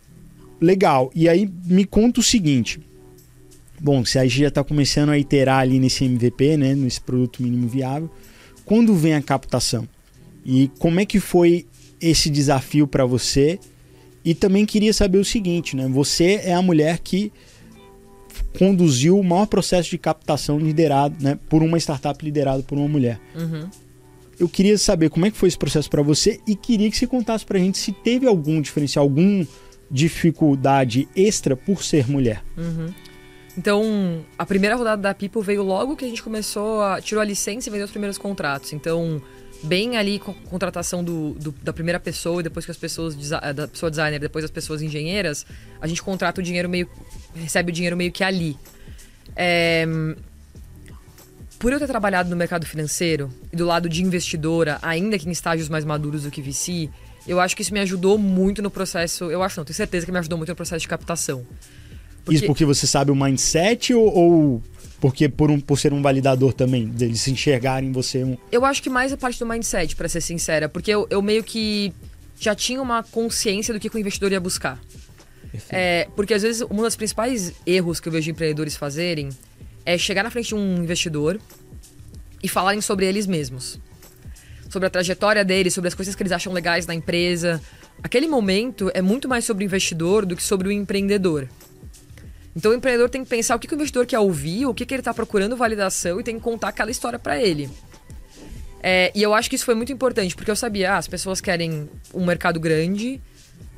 [0.61, 1.11] legal.
[1.15, 2.81] E aí me conta o seguinte.
[3.81, 7.43] Bom, se a gente já está começando a iterar ali nesse MVP, né, nesse produto
[7.43, 8.09] mínimo viável,
[8.65, 9.89] quando vem a captação?
[10.45, 11.67] E como é que foi
[12.01, 13.59] esse desafio para você?
[14.25, 15.89] E também queria saber o seguinte, né?
[15.89, 17.33] Você é a mulher que
[18.59, 23.21] conduziu o maior processo de captação liderado, né, por uma startup liderada por uma mulher.
[23.35, 23.69] Uhum.
[24.39, 27.07] Eu queria saber como é que foi esse processo para você e queria que você
[27.07, 29.47] contasse para a gente se teve algum diferencial, alguma
[29.91, 32.43] dificuldade extra por ser mulher.
[32.57, 32.93] Uhum.
[33.57, 37.25] Então, a primeira rodada da People veio logo que a gente começou a tirou a
[37.25, 38.73] licença e vendeu os primeiros contratos.
[38.73, 39.21] Então,
[39.63, 43.17] bem ali com a contratação do, do, da primeira pessoa e depois que as pessoas
[43.55, 45.47] da pessoa designer, depois as pessoas engenheiras,
[45.81, 46.89] a gente contrata o dinheiro meio
[47.35, 48.57] recebe o dinheiro meio que ali.
[49.37, 49.87] É,
[51.59, 55.31] por eu ter trabalhado no mercado financeiro e do lado de investidora, ainda que em
[55.31, 56.91] estágios mais maduros do que VC,
[57.25, 59.31] eu acho que isso me ajudou muito no processo.
[59.31, 61.47] Eu acho, não, tenho certeza que me ajudou muito no processo de captação.
[62.25, 62.37] Porque...
[62.37, 64.63] Isso porque você sabe o mindset ou, ou
[65.03, 68.39] porque por, um, por ser um validador também, deles se enxergarem em você um...
[68.53, 71.43] Eu acho que mais a parte do mindset, para ser sincera, porque eu, eu, meio
[71.43, 71.93] que
[72.39, 74.81] já tinha uma consciência do que, que o investidor ia buscar.
[75.71, 79.31] É, porque às vezes um dos principais erros que eu vejo empreendedores fazerem
[79.85, 81.41] é chegar na frente de um investidor
[82.41, 83.81] e falarem sobre eles mesmos.
[84.69, 87.61] Sobre a trajetória deles, sobre as coisas que eles acham legais na empresa.
[88.05, 91.49] Aquele momento é muito mais sobre o investidor do que sobre o empreendedor.
[92.55, 94.85] Então o empreendedor tem que pensar o que, que o investidor quer ouvir, o que,
[94.85, 97.71] que ele está procurando validação e tem que contar aquela história para ele.
[98.83, 101.41] É, e eu acho que isso foi muito importante, porque eu sabia, ah, as pessoas
[101.41, 103.21] querem um mercado grande,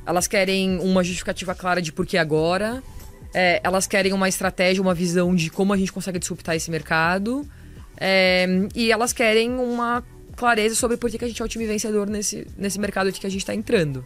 [0.05, 2.81] elas querem uma justificativa clara de por que agora,
[3.33, 7.45] é, elas querem uma estratégia, uma visão de como a gente consegue disruptar esse mercado.
[7.97, 10.03] É, e elas querem uma
[10.35, 13.29] clareza sobre por que, a gente é o time vencedor nesse, nesse mercado que a
[13.29, 14.05] gente está entrando.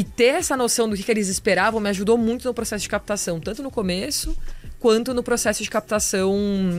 [0.00, 2.88] E ter essa noção do que, que eles esperavam me ajudou muito no processo de
[2.88, 4.34] captação, tanto no começo
[4.78, 6.34] quanto no processo de captação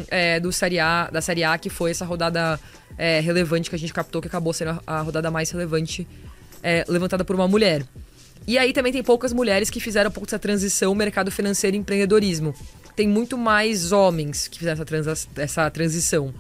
[0.10, 2.60] é, do série a, da Série A, que foi essa rodada
[2.98, 6.08] é, relevante que a gente captou, que acabou sendo a, rodada mais relevante
[6.64, 7.86] é, levantada por uma mulher.
[8.48, 11.80] E aí também tem poucas mulheres que fizeram um pouco dessa transição mercado financeiro e
[11.80, 12.56] empreendedorismo.
[12.96, 16.34] Tem muito mais homens que fizeram essa, essa transição.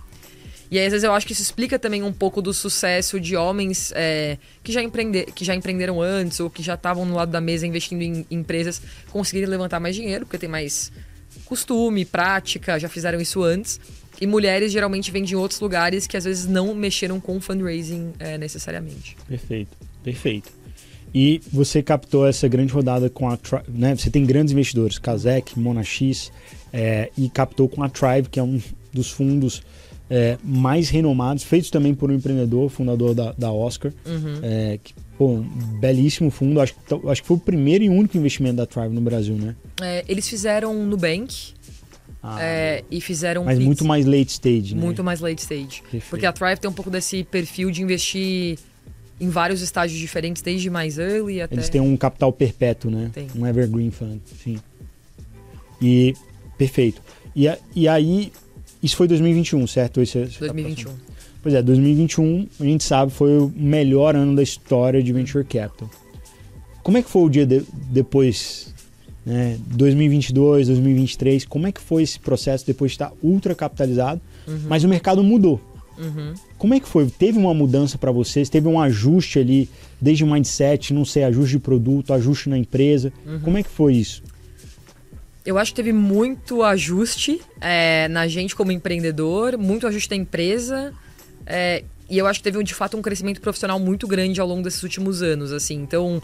[0.72, 3.92] E às vezes, eu acho que isso explica também um pouco do sucesso de homens
[3.94, 7.42] é, que, já empreender, que já empreenderam antes ou que já estavam no lado da
[7.42, 8.82] mesa investindo em, em empresas
[9.12, 10.90] conseguirem levantar mais dinheiro, porque tem mais
[11.44, 13.82] costume, prática, já fizeram isso antes.
[14.22, 18.38] E mulheres geralmente vêm de outros lugares que às vezes não mexeram com fundraising é,
[18.38, 19.18] necessariamente.
[19.28, 20.52] Perfeito, perfeito.
[21.14, 23.94] E você captou essa grande rodada com a né?
[23.94, 26.32] Você tem grandes investidores, Kazek, Monax,
[26.72, 28.62] é, e captou com a Tribe, que é um
[28.94, 29.62] dos fundos
[30.13, 33.93] é, mais renomados, feitos também por um empreendedor, fundador da, da Oscar.
[34.06, 34.39] Uhum.
[34.43, 35.43] É, que, pô, um
[35.80, 36.60] belíssimo fundo.
[36.60, 36.76] Acho,
[37.08, 39.56] acho que foi o primeiro e único investimento da Tribe no Brasil, né?
[39.82, 41.54] É, eles fizeram Nubank.
[42.21, 44.82] Ah, é, e fizeram mas muito mais late stage, né?
[44.82, 45.82] Muito mais late stage.
[45.82, 46.10] Perfeito.
[46.10, 48.60] Porque a Thrive tem um pouco desse perfil de investir
[49.19, 51.56] em vários estágios diferentes, desde mais early até.
[51.56, 53.10] Eles têm um capital perpétuo, né?
[53.13, 53.28] Tem.
[53.36, 54.60] Um evergreen fund, sim.
[55.82, 56.13] E
[56.58, 57.02] perfeito.
[57.36, 58.32] E, e aí,
[58.82, 60.02] isso foi 2021, certo?
[60.02, 60.91] Esse, 2021.
[61.41, 65.89] Pois é, 2021, a gente sabe, foi o melhor ano da história de venture capital.
[66.84, 68.74] Como é que foi o dia de, depois,
[69.26, 69.58] né?
[69.67, 74.22] 2022, 2023, como é que foi esse processo depois de estar ultra capitalizado?
[74.48, 74.62] Uhum.
[74.67, 75.60] Mas o mercado mudou.
[75.98, 76.34] Uhum.
[76.58, 77.08] Como é que foi?
[77.08, 78.50] Teve uma mudança para vocês?
[78.50, 83.12] Teve um ajuste ali, desde o mindset, não sei, ajuste de produto, ajuste na empresa?
[83.26, 83.39] Uhum.
[83.39, 84.24] Como é que foi isso?
[85.46, 90.94] Eu acho que teve muito ajuste é, na gente como empreendedor, muito ajuste da empresa.
[91.46, 94.62] É, e eu acho que teve, de fato, um crescimento profissional muito grande ao longo
[94.62, 95.76] desses últimos anos, assim.
[95.76, 96.22] Então,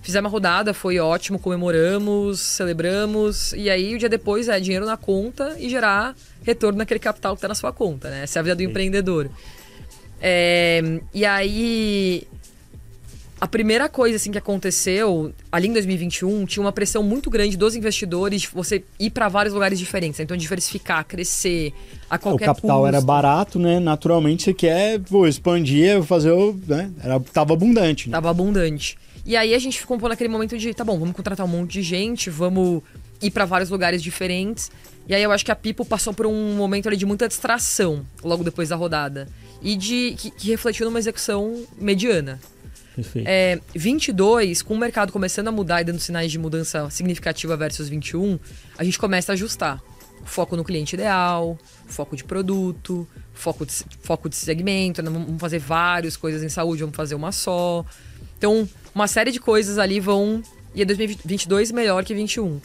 [0.00, 3.52] fizemos uma rodada, foi ótimo, comemoramos, celebramos.
[3.52, 7.38] E aí, o dia depois, é dinheiro na conta e gerar retorno naquele capital que
[7.38, 8.22] está na sua conta, né?
[8.22, 8.70] Essa é a vida do Sim.
[8.70, 9.28] empreendedor.
[10.20, 12.26] É, e aí,
[13.44, 17.76] a primeira coisa assim que aconteceu ali em 2021 tinha uma pressão muito grande dos
[17.76, 21.70] investidores de você ir para vários lugares diferentes, então diversificar, crescer
[22.08, 22.88] a qualquer O capital custo.
[22.88, 23.78] era barato, né?
[23.78, 26.90] Naturalmente você quer pô, expandir, fazer o, né?
[27.02, 28.08] Era tava abundante.
[28.08, 28.12] Né?
[28.12, 28.96] Tava abundante.
[29.26, 31.82] E aí a gente ficou naquele momento de, tá bom, vamos contratar um monte de
[31.82, 32.82] gente, vamos
[33.20, 34.70] ir para vários lugares diferentes.
[35.06, 38.06] E aí eu acho que a People passou por um momento ali de muita distração
[38.22, 39.28] logo depois da rodada.
[39.60, 42.40] E de que, que refletiu numa execução mediana.
[43.24, 47.88] É, 22, com o mercado começando a mudar e dando sinais de mudança significativa versus
[47.88, 48.38] 21,
[48.78, 49.82] a gente começa a ajustar.
[50.24, 55.10] Foco no cliente ideal, foco de produto, foco de, foco de segmento, né?
[55.10, 57.84] vamos fazer várias coisas em saúde, vamos fazer uma só.
[58.38, 60.42] Então, uma série de coisas ali vão
[60.74, 62.60] e a 2022 melhor que 21.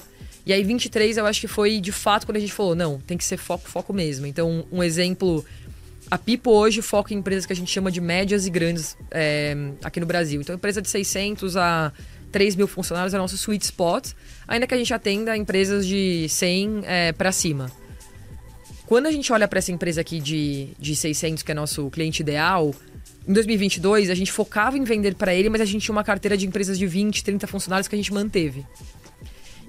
[0.46, 3.18] E aí 23 eu acho que foi de fato quando a gente falou, não, tem
[3.18, 4.26] que ser foco, foco mesmo.
[4.26, 5.46] Então, um exemplo,
[6.12, 9.56] a Pipo hoje foca em empresas que a gente chama de médias e grandes é,
[9.84, 10.42] aqui no Brasil.
[10.42, 11.94] Então, empresa de 600 a
[12.32, 14.12] 3 mil funcionários é o nosso sweet spot,
[14.48, 17.72] ainda que a gente atenda empresas de 100 é, para cima.
[18.88, 22.22] Quando a gente olha para essa empresa aqui de, de 600, que é nosso cliente
[22.22, 22.74] ideal,
[23.28, 26.36] em 2022 a gente focava em vender para ele, mas a gente tinha uma carteira
[26.36, 28.66] de empresas de 20, 30 funcionários que a gente manteve.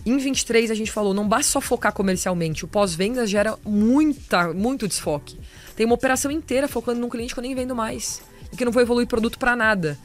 [0.06, 4.88] Em 23 a gente falou, não basta só focar comercialmente, o pós-vendas gera muita, muito
[4.88, 5.38] desfoque.
[5.80, 8.20] Tem uma operação inteira focando num cliente que eu nem vendo mais
[8.52, 9.96] e que não vou evoluir produto para nada.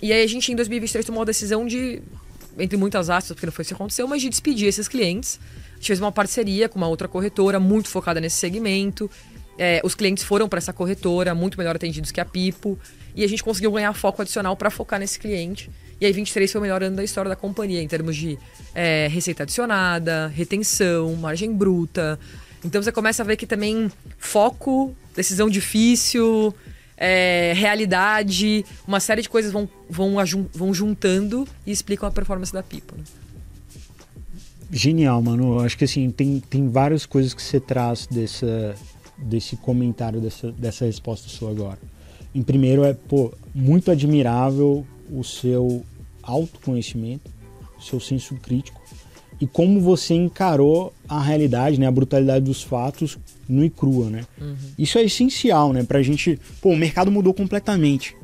[0.00, 2.00] E aí a gente em 2023 tomou a decisão de,
[2.58, 5.38] entre muitas aspas, porque não foi isso que aconteceu, mas de despedir esses clientes
[5.70, 9.10] a gente fez uma parceria com uma outra corretora muito focada nesse segmento.
[9.58, 12.78] É, os clientes foram para essa corretora, muito melhor atendidos que a Pipo.
[13.14, 15.70] E a gente conseguiu ganhar foco adicional para focar nesse cliente.
[16.00, 18.38] E aí 23 foi o melhor ano da história da companhia, em termos de
[18.74, 22.18] é, receita adicionada, retenção, margem bruta.
[22.66, 26.52] Então você começa a ver que também foco, decisão difícil,
[26.96, 30.16] é, realidade, uma série de coisas vão, vão,
[30.52, 32.96] vão juntando e explicam a performance da Pipo.
[32.96, 33.04] Né?
[34.70, 35.60] Genial, mano.
[35.60, 38.74] Acho que assim, tem, tem várias coisas que você traz dessa,
[39.16, 41.78] desse comentário, dessa, dessa resposta sua agora.
[42.34, 45.84] Em primeiro é, pô, muito admirável o seu
[46.20, 47.30] autoconhecimento,
[47.78, 48.82] o seu senso crítico
[49.40, 53.18] e como você encarou a realidade, né, a brutalidade dos fatos
[53.48, 54.24] no e crua, né?
[54.40, 54.56] Uhum.
[54.78, 56.38] Isso é essencial, né, pra gente...
[56.60, 58.16] Pô, o mercado mudou completamente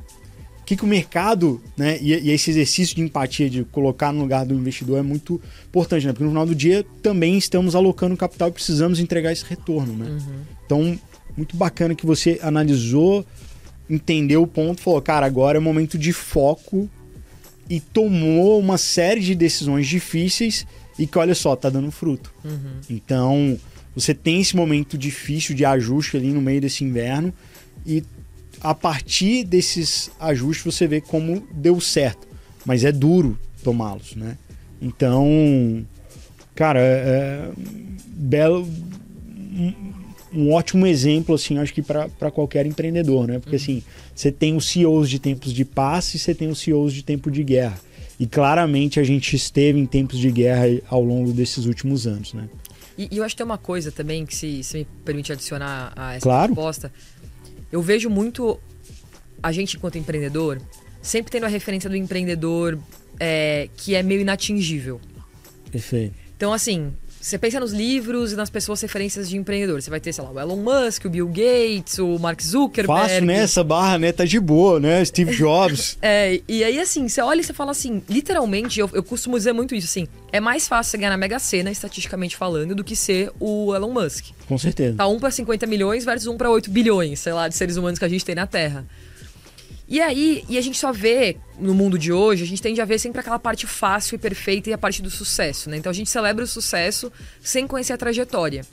[0.62, 4.20] o que, que o mercado, né, e, e, esse exercício de empatia, de colocar no
[4.20, 6.12] lugar do investidor é muito importante, né?
[6.12, 10.07] Porque no final do dia também estamos alocando capital e precisamos entregar esse retorno, né?
[10.09, 10.40] Uhum.
[10.64, 10.98] Então,
[11.37, 13.27] muito bacana que você analisou,
[13.90, 16.88] entendeu o ponto, falou, cara, agora é momento de foco
[17.68, 20.64] e tomou uma série de decisões difíceis
[20.98, 22.33] e que, olha só, tá dando fruto.
[22.44, 22.81] Uhum.
[22.88, 23.59] Então,
[23.94, 27.33] você tem esse momento difícil de ajuste ali no meio desse inverno
[27.87, 28.02] e
[28.61, 32.26] a partir desses ajustes você vê como deu certo.
[32.64, 34.38] Mas é duro tomá-los, né?
[34.81, 35.85] Então,
[36.55, 37.50] cara, é, é
[38.07, 38.68] belo,
[39.37, 39.74] um,
[40.33, 43.38] um, ótimo exemplo, assim, acho que para qualquer empreendedor, né?
[43.38, 43.62] Porque, uhum.
[43.62, 43.83] assim,
[44.14, 47.31] você tem os CEOs de tempos de paz e você tem os CEOs de tempo
[47.31, 47.78] de guerra.
[48.23, 52.49] E claramente a gente esteve em tempos de guerra ao longo desses últimos anos, né?
[52.97, 55.93] E, e eu acho que tem uma coisa também que, se, se me permite adicionar
[55.97, 56.53] a essa claro.
[56.53, 56.93] resposta,
[57.73, 58.61] eu vejo muito
[59.43, 60.63] a gente, enquanto empreendedor,
[61.03, 62.79] sempre tendo a referência do empreendedor
[63.19, 65.01] é, que é meio inatingível.
[65.73, 66.15] Perfeito.
[66.37, 69.81] Então, assim, você pensa nos livros e nas pessoas referências de empreendedor.
[69.81, 73.01] Você vai ter, sei lá, o Elon Musk, o Bill Gates, o Mark Zuckerberg.
[73.01, 73.39] Fácil, né?
[73.39, 74.11] Essa barra, né?
[74.11, 75.05] Tá de boa, né?
[75.05, 75.97] Steve Jobs.
[76.03, 79.53] é, e aí, assim, você olha e você fala assim, literalmente, eu, eu costumo dizer
[79.53, 82.97] muito isso, assim, é mais fácil você ganhar na Mega Sena, estatisticamente falando, do que
[82.97, 84.27] ser o Elon Musk.
[84.49, 84.97] Com certeza.
[84.97, 88.01] Tá um para 50 milhões versus um para 8 bilhões, sei lá, de seres humanos
[88.01, 88.85] que a gente tem na Terra.
[89.92, 92.85] E aí, e a gente só vê no mundo de hoje, a gente tende a
[92.87, 95.76] ver sempre aquela parte fácil e perfeita e a parte do sucesso, né?
[95.76, 98.64] Então a gente celebra o sucesso sem conhecer a trajetória.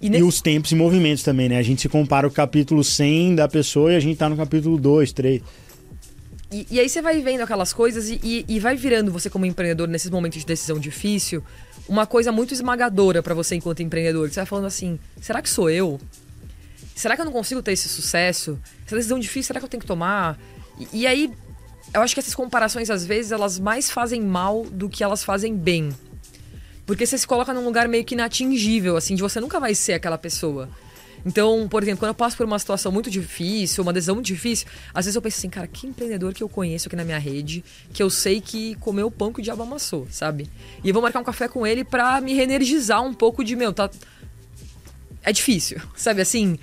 [0.00, 1.58] E, e os tempos e movimentos também, né?
[1.58, 4.78] A gente se compara o capítulo 100 da pessoa e a gente tá no capítulo
[4.78, 5.42] 2, 3.
[6.52, 9.44] E, e aí você vai vendo aquelas coisas e, e, e, vai virando você como
[9.44, 11.42] empreendedor nesses momentos de decisão difícil
[11.88, 14.30] uma coisa muito esmagadora para você enquanto empreendedor.
[14.30, 15.98] Você vai falando assim, será que sou eu?
[16.94, 18.58] Será que eu não consigo ter esse sucesso?
[18.86, 20.38] Essa decisão difícil, será que eu tenho que tomar?
[20.78, 21.32] E, e aí,
[21.92, 25.56] eu acho que essas comparações, às vezes, elas mais fazem mal do que elas fazem
[25.56, 25.94] bem.
[26.86, 29.94] Porque você se coloca num lugar meio que inatingível, assim, de você nunca vai ser
[29.94, 30.68] aquela pessoa.
[31.26, 34.66] Então, por exemplo, quando eu passo por uma situação muito difícil, uma decisão muito difícil,
[34.92, 37.64] às vezes eu penso assim, cara, que empreendedor que eu conheço aqui na minha rede,
[37.92, 40.50] que eu sei que comeu o pão que o diabo amassou, sabe?
[40.82, 43.72] E eu vou marcar um café com ele pra me reenergizar um pouco de, meu,
[43.72, 43.88] tá.
[45.22, 46.58] É difícil, sabe assim?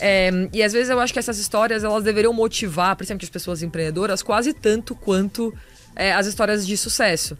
[0.00, 3.62] É, e às vezes eu acho que essas histórias elas deveriam motivar, principalmente as pessoas
[3.62, 5.54] empreendedoras, quase tanto quanto
[5.94, 7.36] é, as histórias de sucesso.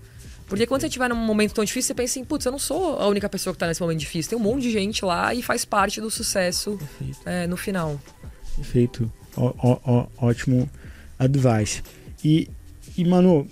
[0.47, 2.99] Porque quando você estiver num momento tão difícil, você pensa assim, putz, eu não sou
[2.99, 4.31] a única pessoa que está nesse momento difícil.
[4.31, 6.79] Tem um monte de gente lá e faz parte do sucesso
[7.25, 8.01] é, no final.
[8.55, 9.11] Perfeito.
[9.37, 10.71] Ó, ó, ó, ótimo
[11.19, 11.83] advice.
[12.25, 12.49] E,
[12.97, 13.47] e, Manu,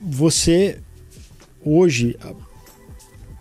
[0.00, 0.78] você
[1.64, 2.16] hoje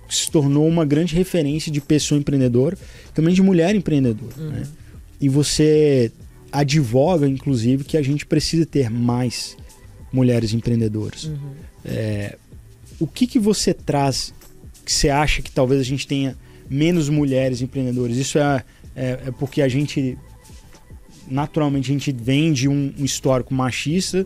[0.10, 2.78] se tornou uma grande referência de pessoa empreendedora,
[3.14, 4.34] também de mulher empreendedora.
[4.38, 4.50] Uhum.
[4.50, 4.68] Né?
[5.22, 6.12] E você
[6.52, 9.56] advoga, inclusive, que a gente precisa ter mais
[10.12, 11.26] mulheres empreendedoras.
[11.26, 11.54] Uhum.
[11.86, 12.38] É,
[13.00, 14.34] o que, que você traz
[14.84, 16.36] que você acha que talvez a gente tenha
[16.70, 18.18] menos mulheres empreendedoras?
[18.18, 18.64] Isso é,
[18.96, 20.18] é, é porque a gente
[21.30, 24.26] naturalmente a gente vem de um, um histórico machista,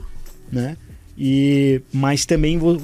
[0.51, 0.75] né?
[1.17, 2.81] E, mas também o,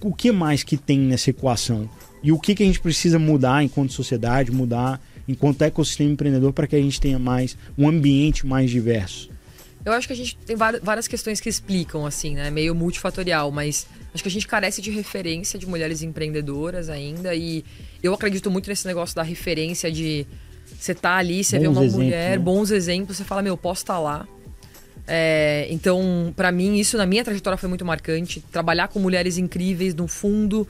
[0.00, 1.88] o que mais que tem nessa equação?
[2.22, 6.66] E o que, que a gente precisa mudar enquanto sociedade, mudar enquanto ecossistema empreendedor para
[6.66, 9.30] que a gente tenha mais um ambiente mais diverso?
[9.84, 12.50] Eu acho que a gente tem várias questões que explicam, assim, né?
[12.50, 17.34] Meio multifatorial, mas acho que a gente carece de referência de mulheres empreendedoras ainda.
[17.34, 17.62] E
[18.02, 20.26] eu acredito muito nesse negócio da referência de
[20.78, 22.38] você tá ali, você bons vê uma exemplos, mulher, né?
[22.38, 24.28] bons exemplos, você fala, meu, posso estar tá lá.
[25.06, 28.40] É, então, para mim, isso na minha trajetória foi muito marcante.
[28.50, 30.66] Trabalhar com mulheres incríveis, no fundo,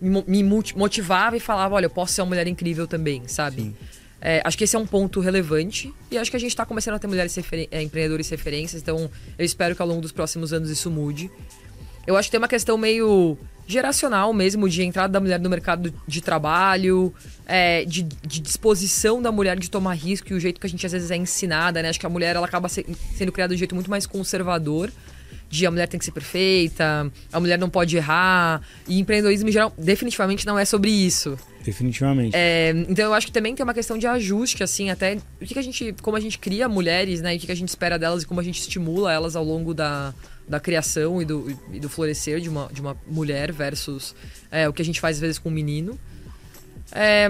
[0.00, 3.74] me motivava e falava: olha, eu posso ser uma mulher incrível também, sabe?
[4.20, 6.94] É, acho que esse é um ponto relevante e acho que a gente está começando
[6.94, 9.08] a ter mulheres referen é, empreendedores referências, então
[9.38, 11.30] eu espero que ao longo dos próximos anos isso mude.
[12.04, 15.92] Eu acho que tem uma questão meio geracional mesmo de entrada da mulher no mercado
[16.06, 17.12] de trabalho,
[17.46, 20.84] é, de, de, disposição da mulher de tomar risco e o jeito que a gente
[20.86, 21.90] às vezes é ensinada, né?
[21.90, 22.84] Acho que a mulher ela acaba se,
[23.14, 24.90] sendo criada de um jeito muito mais conservador
[25.50, 28.62] de a mulher tem que ser perfeita, a mulher não pode errar.
[28.86, 31.38] E empreendedorismo em geral definitivamente não é sobre isso.
[31.64, 32.34] Definitivamente.
[32.34, 35.54] É, então eu acho que também tem uma questão de ajuste, assim, até o que,
[35.54, 35.94] que a gente.
[36.02, 37.34] como a gente cria mulheres, né?
[37.34, 39.44] E o que, que a gente espera delas e como a gente estimula elas ao
[39.44, 40.14] longo da,
[40.48, 44.14] da criação e do, e do florescer de uma, de uma mulher versus
[44.50, 45.98] é, o que a gente faz às vezes com um menino.
[46.92, 47.28] É,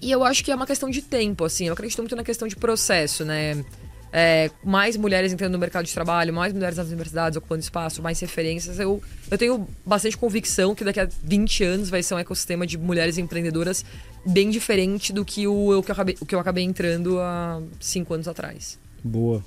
[0.00, 1.66] e eu acho que é uma questão de tempo, assim.
[1.66, 3.64] Eu acredito muito na questão de processo, né?
[4.12, 8.18] É, mais mulheres entrando no mercado de trabalho, mais mulheres nas universidades ocupando espaço, mais
[8.20, 8.78] referências.
[8.78, 12.78] Eu, eu tenho bastante convicção que daqui a 20 anos vai ser um ecossistema de
[12.78, 13.84] mulheres empreendedoras
[14.24, 17.60] bem diferente do que o, o, que, eu acabei, o que eu acabei entrando há
[17.80, 18.78] 5 anos atrás.
[19.04, 19.44] Boa.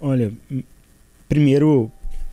[0.00, 0.32] Olha,
[1.28, 1.90] primeiro,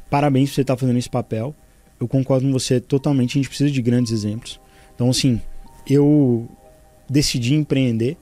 [0.09, 1.55] parabéns por você estar fazendo esse papel.
[1.99, 4.59] Eu concordo com você totalmente, a gente precisa de grandes exemplos.
[4.95, 5.39] Então, assim,
[5.87, 6.49] eu
[7.07, 8.17] decidi empreender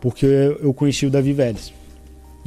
[0.00, 1.72] porque eu conheci o Davi Vélez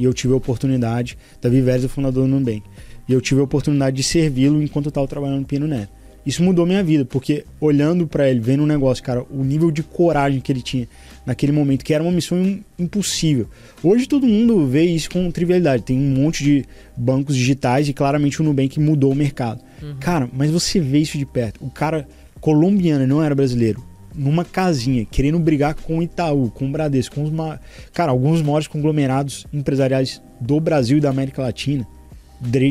[0.00, 2.62] e eu tive a oportunidade, Davi Vélez, o fundador do Nubank,
[3.06, 5.92] e eu tive a oportunidade de servi-lo enquanto eu estava trabalhando no Pino Neto.
[6.24, 9.70] Isso mudou minha vida, porque olhando para ele, vendo o um negócio, cara, o nível
[9.70, 10.88] de coragem que ele tinha
[11.24, 13.46] naquele momento, que era uma missão impossível.
[13.82, 15.82] Hoje todo mundo vê isso com trivialidade.
[15.82, 16.64] Tem um monte de
[16.96, 19.60] bancos digitais e claramente o Nubank mudou o mercado.
[19.82, 19.96] Uhum.
[19.98, 21.64] Cara, mas você vê isso de perto.
[21.64, 22.06] O cara
[22.40, 27.24] colombiano não era brasileiro numa casinha, querendo brigar com o Itaú, com o Bradesco, com
[27.24, 27.58] os
[27.92, 31.86] cara, alguns maiores conglomerados empresariais do Brasil e da América Latina,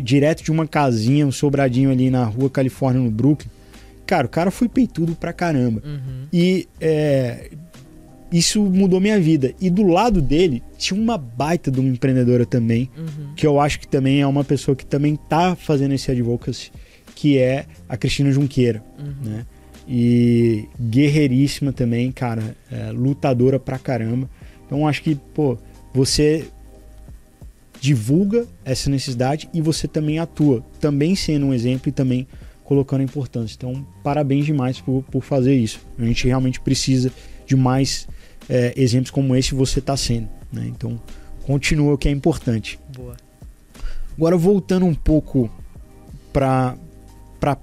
[0.04, 3.50] direto de uma casinha, um sobradinho ali na rua Califórnia, no Brooklyn.
[4.06, 5.84] Cara, o cara foi peitudo pra caramba.
[5.86, 6.26] Uhum.
[6.34, 7.52] E é,
[8.32, 9.54] isso mudou minha vida.
[9.62, 13.34] E do lado dele tinha uma baita de uma empreendedora também, uhum.
[13.36, 16.72] que eu acho que também é uma pessoa que também tá fazendo esse advocacy,
[17.16, 19.14] que é a Cristina Junqueira, uhum.
[19.30, 19.46] né?
[19.92, 22.56] E guerreiríssima também, cara.
[22.72, 24.30] É, lutadora pra caramba.
[24.66, 25.58] Então acho que, pô,
[25.92, 26.48] você
[27.82, 32.28] divulga essa necessidade e você também atua, também sendo um exemplo e também
[32.64, 33.56] colocando a importância.
[33.58, 35.80] Então, parabéns demais por, por fazer isso.
[35.98, 37.12] A gente realmente precisa
[37.48, 38.08] de mais
[38.48, 40.30] é, exemplos como esse você está sendo.
[40.54, 40.68] Né?
[40.68, 41.02] Então,
[41.44, 42.80] continua o que é importante.
[42.96, 43.18] Boa.
[44.16, 45.50] Agora, voltando um pouco
[46.32, 46.78] para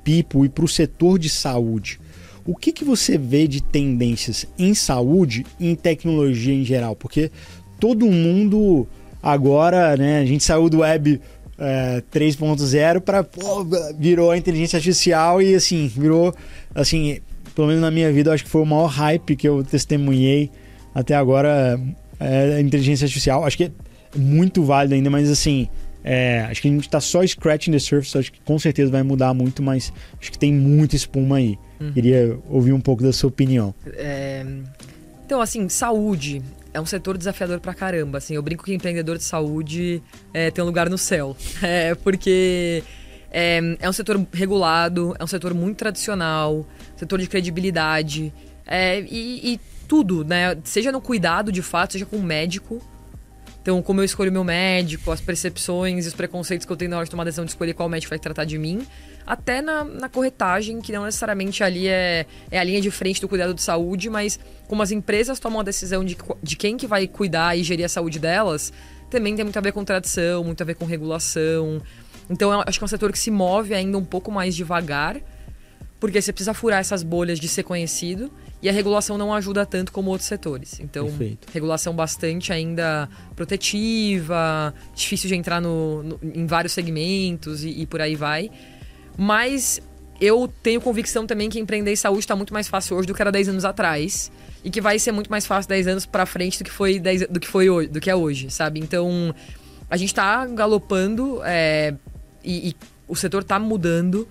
[0.02, 2.00] Pipo e para o setor de saúde.
[2.46, 6.94] O que, que você vê de tendências em saúde e em tecnologia em geral?
[6.94, 7.30] Porque
[7.80, 8.86] todo mundo
[9.22, 10.20] agora, né?
[10.20, 11.20] A gente saiu do web
[11.58, 13.26] é, 3.0 para
[13.98, 16.34] virou a inteligência artificial e assim virou
[16.74, 17.18] assim
[17.54, 20.50] pelo menos na minha vida acho que foi o maior hype que eu testemunhei
[20.94, 21.80] até agora
[22.20, 23.70] é, a inteligência artificial acho que é
[24.14, 25.66] muito válido ainda mas assim
[26.06, 29.02] é, acho que a gente está só scratching the surface acho que com certeza vai
[29.02, 31.92] mudar muito mas acho que tem muita espuma aí Uhum.
[31.92, 33.74] Queria ouvir um pouco da sua opinião.
[33.92, 34.44] É...
[35.24, 36.42] Então, assim, saúde
[36.72, 38.18] é um setor desafiador pra caramba.
[38.18, 41.36] Assim, eu brinco que empreendedor de saúde é, tem um lugar no céu.
[41.62, 42.82] É, porque
[43.30, 46.66] é, é, um setor regulado, é um setor muito tradicional,
[46.96, 48.32] setor de credibilidade.
[48.66, 50.56] É, e, e, tudo, né?
[50.64, 52.80] Seja no cuidado de fato, seja com o médico.
[53.66, 56.98] Então, como eu escolho meu médico, as percepções e os preconceitos que eu tenho na
[56.98, 58.86] hora de tomar a decisão de escolher qual médico vai tratar de mim
[59.26, 63.28] até na, na corretagem, que não necessariamente ali é, é a linha de frente do
[63.28, 64.38] cuidado de saúde, mas
[64.68, 67.88] como as empresas tomam a decisão de, de quem que vai cuidar e gerir a
[67.88, 68.72] saúde delas,
[69.10, 71.82] também tem muito a ver com tradição, muito a ver com regulação.
[72.30, 75.16] Então, acho que é um setor que se move ainda um pouco mais devagar,
[75.98, 78.30] porque você precisa furar essas bolhas de ser conhecido
[78.66, 80.80] e a regulação não ajuda tanto como outros setores.
[80.80, 81.46] Então, Perfeito.
[81.52, 88.00] regulação bastante ainda protetiva, difícil de entrar no, no em vários segmentos e, e por
[88.00, 88.50] aí vai.
[89.16, 89.80] Mas
[90.20, 93.22] eu tenho convicção também que empreender em saúde está muito mais fácil hoje do que
[93.22, 94.32] era 10 anos atrás.
[94.64, 97.28] E que vai ser muito mais fácil 10 anos para frente do que foi 10,
[97.28, 98.80] do que foi hoje, do que é hoje, sabe?
[98.80, 99.32] Então,
[99.88, 101.94] a gente está galopando é,
[102.42, 104.26] e, e, o setor está mudando.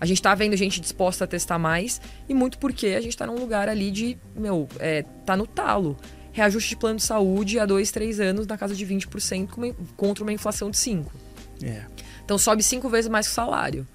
[0.00, 2.00] A gente está vendo gente disposta a testar mais.
[2.28, 5.96] E muito porque a gente está num lugar ali de, meu, é, tá no talo.
[6.32, 10.32] Reajuste de plano de saúde há dois, três anos na casa de 20% contra uma
[10.32, 11.06] inflação de 5%.
[11.62, 11.86] É.
[12.24, 13.86] Então sobe cinco vezes mais que o salário.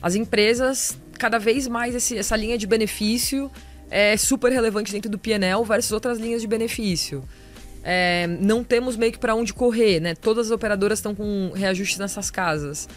[0.00, 3.50] As empresas, cada vez mais esse, essa linha de benefício
[3.90, 7.24] é super relevante dentro do PNL versus outras linhas de benefício.
[7.82, 10.14] É, não temos meio que para onde correr, né?
[10.14, 12.88] Todas as operadoras estão com reajustes nessas casas.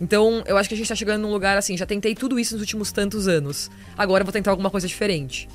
[0.00, 2.54] Então, eu acho que a gente está chegando num lugar assim, já tentei tudo isso
[2.54, 3.70] nos últimos tantos anos.
[3.96, 5.48] Agora eu vou tentar alguma coisa diferente.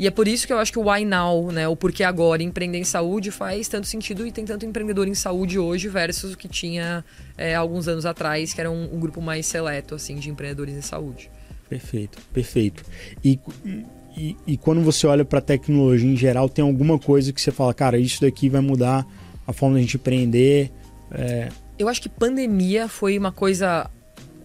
[0.00, 2.42] E é por isso que eu acho que o Why Now, né, o porquê agora,
[2.42, 6.38] empreender em saúde faz tanto sentido e tem tanto empreendedor em saúde hoje versus o
[6.38, 7.04] que tinha
[7.36, 10.80] é, alguns anos atrás, que era um, um, grupo mais seleto, assim, de empreendedores em
[10.80, 11.30] saúde.
[11.68, 12.82] Perfeito, perfeito.
[13.22, 13.38] E,
[14.16, 17.52] e, e quando você olha para a tecnologia em geral, tem alguma coisa que você
[17.52, 19.06] fala, cara, isso daqui vai mudar
[19.46, 20.70] a forma da gente empreender?
[21.12, 21.50] É...
[21.80, 23.90] Eu acho que pandemia foi uma coisa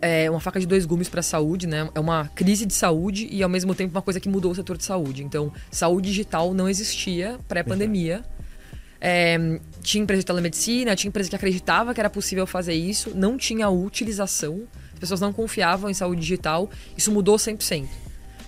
[0.01, 1.89] é uma faca de dois gumes para a saúde, né?
[1.93, 4.77] É uma crise de saúde e ao mesmo tempo uma coisa que mudou o setor
[4.77, 5.21] de saúde.
[5.21, 8.23] Então, saúde digital não existia pré-pandemia.
[9.01, 13.38] É, tinha empresa de telemedicina, tinha empresa que acreditava que era possível fazer isso, não
[13.38, 14.63] tinha utilização,
[14.93, 16.69] as pessoas não confiavam em saúde digital.
[16.97, 17.86] Isso mudou 100%.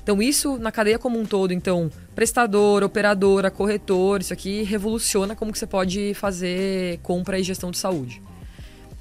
[0.02, 5.52] Então, isso na cadeia como um todo, então, prestador, operadora, corretor, isso aqui revoluciona como
[5.52, 8.22] que você pode fazer compra e gestão de saúde.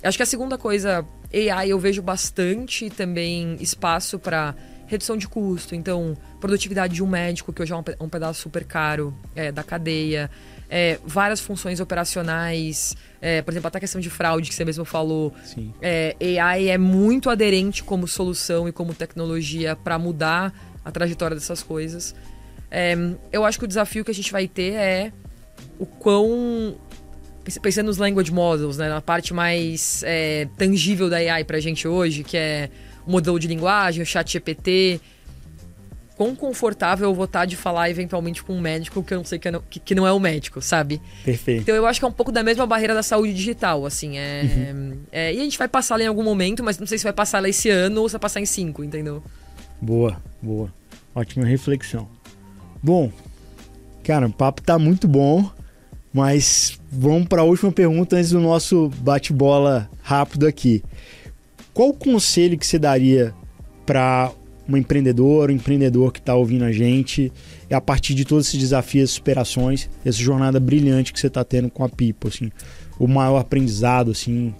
[0.06, 4.54] Acho que a segunda coisa AI eu vejo bastante também espaço para
[4.86, 5.74] redução de custo.
[5.74, 10.30] Então, produtividade de um médico, que hoje é um, pedaço super caro é, da cadeia.
[10.68, 14.84] É, várias funções operacionais, é, por exemplo, até a questão de fraude que você mesmo
[14.84, 15.34] falou.
[15.80, 20.52] É, AI é muito aderente como solução e como tecnologia para mudar
[20.84, 22.14] a trajetória dessas coisas.
[22.70, 22.96] É,
[23.32, 25.12] eu acho que o desafio que a gente vai ter é
[25.78, 26.76] o quão
[27.60, 32.24] pensando nos language models, né, na parte mais é, tangível da AI pra gente hoje,
[32.24, 32.68] que é
[33.06, 35.00] o modelo de linguagem, o chat GPT,
[36.16, 39.38] quão confortável eu vou estar de falar eventualmente com um médico que eu não sei
[39.38, 41.00] que, que, que não é o médico, sabe?
[41.24, 41.62] Perfeito.
[41.62, 44.72] Então eu acho que é um pouco da mesma barreira da saúde digital, assim, é,
[44.72, 44.98] uhum.
[45.12, 47.12] é, e a gente vai passar lá em algum momento, mas não sei se vai
[47.12, 49.22] passar lá esse ano ou se vai passar em cinco, entendeu?
[49.80, 50.72] Boa, boa.
[51.14, 52.08] Ótima reflexão.
[52.82, 53.12] Bom,
[54.02, 55.50] cara, o papo tá muito bom.
[56.16, 60.82] Mas vamos para a última pergunta antes do nosso bate-bola rápido aqui.
[61.74, 63.34] Qual o conselho que você daria
[63.84, 64.32] para
[64.66, 67.32] uma empreendedora, um empreendedor que está ouvindo a gente,
[67.70, 71.70] e a partir de todos esses desafios, superações, essa jornada brilhante que você está tendo
[71.70, 72.50] com a Pipo, assim,
[72.98, 74.54] o maior aprendizado, assim?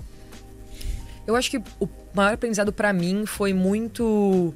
[1.26, 4.54] Eu acho que o maior aprendizado para mim foi muito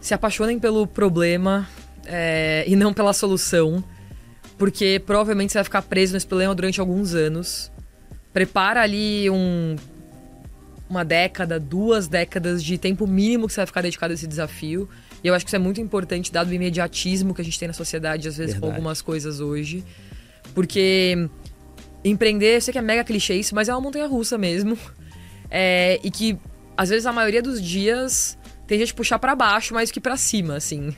[0.00, 1.66] se apaixonem pelo problema
[2.04, 3.82] é, e não pela solução.
[4.56, 7.70] Porque provavelmente você vai ficar preso nesse problema durante alguns anos.
[8.32, 9.76] Prepara ali um,
[10.88, 14.88] uma década, duas décadas de tempo mínimo que você vai ficar dedicado a esse desafio.
[15.22, 17.66] E eu acho que isso é muito importante, dado o imediatismo que a gente tem
[17.66, 18.60] na sociedade, às vezes, Verdade.
[18.60, 19.82] com algumas coisas hoje.
[20.54, 21.28] Porque
[22.04, 24.78] empreender, eu sei que é mega clichê isso, mas é uma montanha russa mesmo.
[25.56, 26.36] É, e que,
[26.76, 28.36] às vezes, a maioria dos dias
[28.66, 30.96] tem gente puxar para baixo mais que para cima, assim.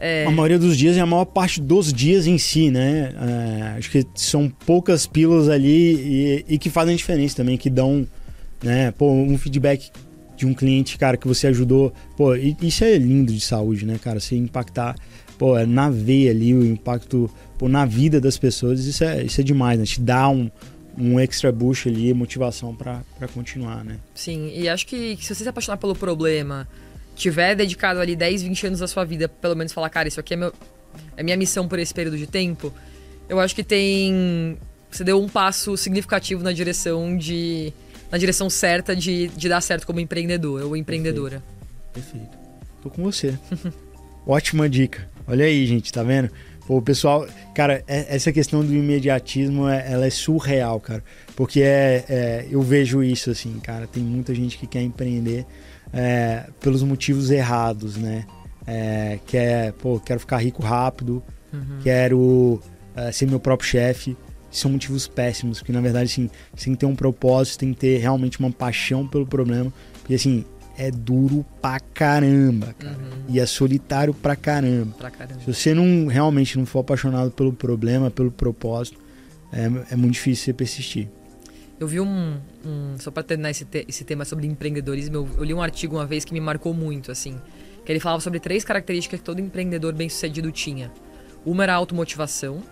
[0.00, 0.24] É...
[0.24, 3.12] A maioria dos dias e a maior parte dos dias em si, né?
[3.20, 8.06] É, acho que são poucas pílulas ali e, e, que fazem diferença também, que dão,
[8.62, 8.90] né?
[8.92, 9.90] Pô, um feedback
[10.38, 11.92] de um cliente, cara, que você ajudou.
[12.16, 14.18] Pô, isso é lindo de saúde, né, cara?
[14.18, 14.96] Você impactar,
[15.38, 19.38] pô, é na veia ali, o impacto pô, na vida das pessoas, isso é, isso
[19.38, 19.84] é demais, né?
[19.84, 20.50] Te dá um,
[20.96, 23.02] um extra boost ali, motivação para
[23.34, 23.98] continuar, né?
[24.14, 26.66] Sim, e acho que se você se apaixonar pelo problema
[27.14, 30.34] tiver dedicado ali 10, 20 anos da sua vida, pelo menos falar, cara, isso aqui
[30.34, 30.52] é, meu,
[31.16, 32.72] é minha missão por esse período de tempo,
[33.28, 34.58] eu acho que tem.
[34.90, 37.72] Você deu um passo significativo na direção de.
[38.10, 41.42] na direção certa de, de dar certo como empreendedor ou empreendedora.
[41.92, 42.26] Perfeito.
[42.26, 42.40] Perfeito.
[42.82, 43.38] Tô com você.
[44.26, 45.08] Ótima dica.
[45.26, 46.30] Olha aí, gente, tá vendo?
[46.66, 51.02] Pô, pessoal, cara, é, essa questão do imediatismo, é, ela é surreal, cara.
[51.36, 53.86] Porque é, é, eu vejo isso assim, cara.
[53.86, 55.46] Tem muita gente que quer empreender,
[55.92, 58.24] é, pelos motivos errados, né?
[58.66, 61.22] É, que é, pô, quero ficar rico rápido,
[61.52, 61.80] uhum.
[61.82, 62.60] quero
[62.94, 64.16] é, ser meu próprio chefe.
[64.50, 67.78] São motivos péssimos, porque na verdade, assim, você tem que ter um propósito, tem que
[67.78, 69.72] ter realmente uma paixão pelo problema.
[70.00, 70.44] Porque, assim,
[70.76, 72.96] é duro pra caramba, cara.
[72.96, 73.24] Uhum.
[73.28, 74.94] E é solitário pra caramba.
[74.96, 75.40] pra caramba.
[75.40, 78.98] Se você não realmente não for apaixonado pelo problema, pelo propósito,
[79.52, 81.08] é, é muito difícil você persistir.
[81.80, 82.38] Eu vi um.
[82.62, 85.96] um só para terminar esse, te, esse tema sobre empreendedorismo, eu, eu, li um artigo
[85.96, 87.40] uma vez que me marcou muito, assim.
[87.86, 90.92] Que ele falava sobre três características que todo empreendedor bem sucedido tinha.
[91.44, 92.62] Uma era a automotivação.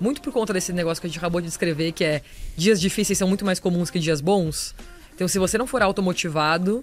[0.00, 2.22] Muito por conta desse negócio que a gente acabou de descrever, que é
[2.56, 4.74] dias difíceis são muito mais comuns que dias bons.
[5.14, 6.82] Então, se você não for automotivado,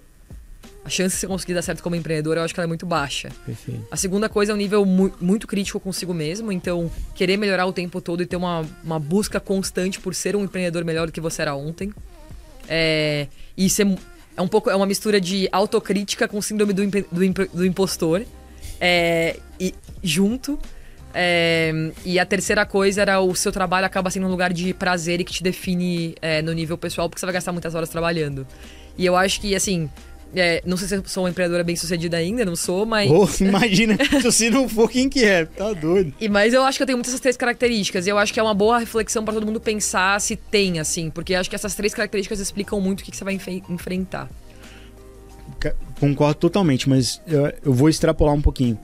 [0.84, 2.84] a chance de você conseguir dar certo como empreendedor, eu acho que ela é muito
[2.84, 3.30] baixa.
[3.46, 3.86] Perfeito.
[3.90, 7.72] A segunda coisa é um nível mu muito crítico consigo mesmo, então querer melhorar o
[7.72, 11.20] tempo todo e ter uma, uma busca constante por ser um empreendedor melhor do que
[11.20, 11.92] você era ontem.
[12.68, 13.86] É, e ser,
[14.36, 18.24] é um pouco é uma mistura de autocrítica com síndrome do, do, do impostor.
[18.80, 20.58] É, e junto.
[21.14, 21.70] É,
[22.04, 25.24] e a terceira coisa era o seu trabalho acaba sendo um lugar de prazer e
[25.24, 28.46] que te define é, no nível pessoal, porque você vai gastar muitas horas trabalhando.
[28.96, 29.88] E eu acho que, assim,
[30.34, 33.10] é, não sei se eu sou uma empreendedora bem sucedida ainda, não sou, mas.
[33.10, 33.98] Oh, imagina,
[34.30, 36.14] se não for quem que é, tá doido.
[36.20, 38.06] E, mas eu acho que eu tenho muitas essas três características.
[38.06, 41.10] E eu acho que é uma boa reflexão para todo mundo pensar se tem, assim,
[41.10, 44.28] porque eu acho que essas três características explicam muito o que, que você vai enfrentar.
[46.00, 48.78] Concordo totalmente, mas eu, eu vou extrapolar um pouquinho.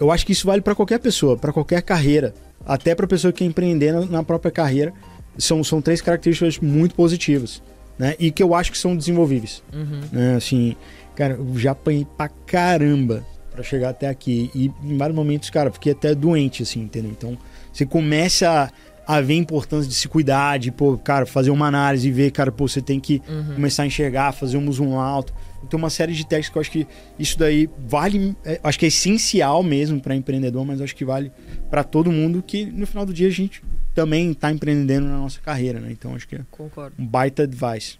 [0.00, 2.34] Eu acho que isso vale para qualquer pessoa, para qualquer carreira,
[2.66, 4.92] até para pessoa que quer empreender na, na própria carreira.
[5.36, 7.62] São, são três características muito positivas
[7.98, 8.14] né?
[8.18, 9.62] E que eu acho que são desenvolvíveis.
[9.72, 10.00] Uhum.
[10.12, 10.34] Né?
[10.36, 10.76] Assim,
[11.14, 14.50] cara, eu já apanhei pra caramba para chegar até aqui.
[14.54, 17.10] E em vários momentos, cara, fiquei até doente, assim, entendeu?
[17.10, 17.38] Então,
[17.72, 18.70] você começa
[19.06, 22.10] a, a ver a importância de se cuidar, de, pô, cara, fazer uma análise e
[22.10, 23.54] ver, cara, pô, você tem que uhum.
[23.54, 25.32] começar a enxergar, fazer um zoom alto.
[25.70, 26.86] Tem uma série de técnicas que eu acho que
[27.18, 31.32] isso daí vale, é, acho que é essencial mesmo para empreendedor, mas acho que vale
[31.70, 33.62] para todo mundo que no final do dia a gente
[33.94, 35.90] também está empreendendo na nossa carreira, né?
[35.90, 36.94] Então acho que é Concordo.
[36.98, 37.96] um baita advice.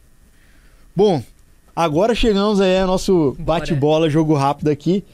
[0.95, 1.23] Bom,
[1.75, 5.05] agora chegamos aí ao nosso bate-bola, jogo rápido aqui.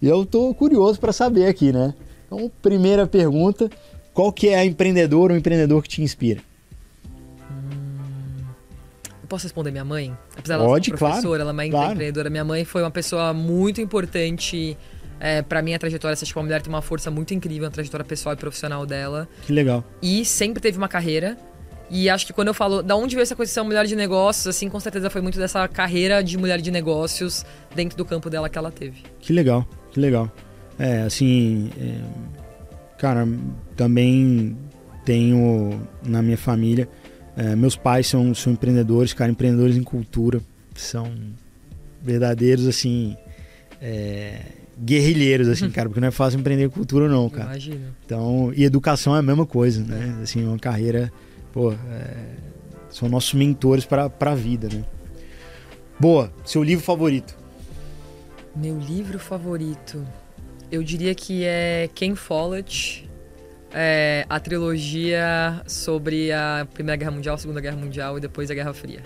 [0.00, 1.94] E eu tô curioso para saber aqui, né?
[2.26, 3.70] Então, primeira pergunta,
[4.14, 6.40] qual que é a empreendedora ou empreendedor que te inspira?
[7.50, 8.44] Hum,
[9.28, 10.16] posso responder minha mãe?
[10.36, 11.92] Apesar Pode, ser professora, claro, ela é claro.
[11.92, 12.30] empreendedora.
[12.30, 14.76] Minha mãe foi uma pessoa muito importante
[15.20, 18.04] é, para minha trajetória, acho que uma mulher tem uma força muito incrível na trajetória
[18.04, 19.28] pessoal e profissional dela.
[19.42, 19.84] Que legal.
[20.02, 21.36] E sempre teve uma carreira.
[21.90, 23.84] E acho que quando eu falo da onde veio essa coisa de ser uma mulher
[23.84, 27.44] de negócios, assim, com certeza foi muito dessa carreira de mulher de negócios
[27.74, 29.02] dentro do campo dela que ela teve.
[29.18, 30.30] Que legal, que legal.
[30.78, 32.00] É, assim, é,
[32.96, 33.28] cara,
[33.76, 34.56] também
[35.04, 36.88] tenho na minha família,
[37.36, 40.40] é, meus pais são, são empreendedores, cara, empreendedores em cultura,
[40.76, 41.12] são
[42.00, 43.16] verdadeiros, assim,
[43.82, 44.42] é,
[44.80, 45.70] guerrilheiros, assim, uhum.
[45.70, 47.50] cara, porque não é fácil empreender cultura, não, cara.
[47.50, 47.94] Imagina.
[48.04, 50.18] Então, e educação é a mesma coisa, né?
[50.22, 51.12] Assim, uma carreira,
[51.52, 51.76] pô, é,
[52.88, 54.82] são nossos mentores para a vida, né?
[55.98, 57.36] Boa, seu livro favorito?
[58.56, 60.04] Meu livro favorito,
[60.72, 63.08] eu diria que é Ken Follett,
[63.72, 68.72] é, a trilogia sobre a Primeira Guerra Mundial, Segunda Guerra Mundial e depois a Guerra
[68.72, 69.02] Fria.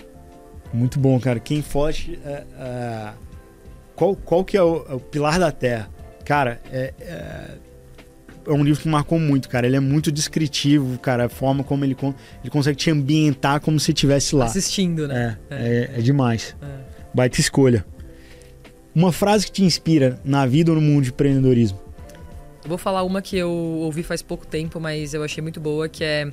[0.72, 1.40] Muito bom, cara.
[1.40, 3.12] Ken Follett, é, é
[3.94, 5.88] qual, qual que é o, é o pilar da Terra?
[6.24, 7.58] Cara, é, é,
[8.46, 9.66] é, um livro que marcou muito, cara.
[9.66, 11.26] Ele é muito descritivo, cara.
[11.26, 11.96] A forma como ele,
[12.42, 14.46] ele consegue te ambientar como se estivesse lá.
[14.46, 15.38] Assistindo, né?
[15.50, 16.56] É, é, é demais.
[16.62, 16.66] É.
[17.14, 17.84] Baita escolha.
[18.94, 21.78] Uma frase que te inspira na vida ou no mundo de empreendedorismo?
[22.62, 25.88] Eu vou falar uma que eu ouvi faz pouco tempo, mas eu achei muito boa,
[25.88, 26.32] que é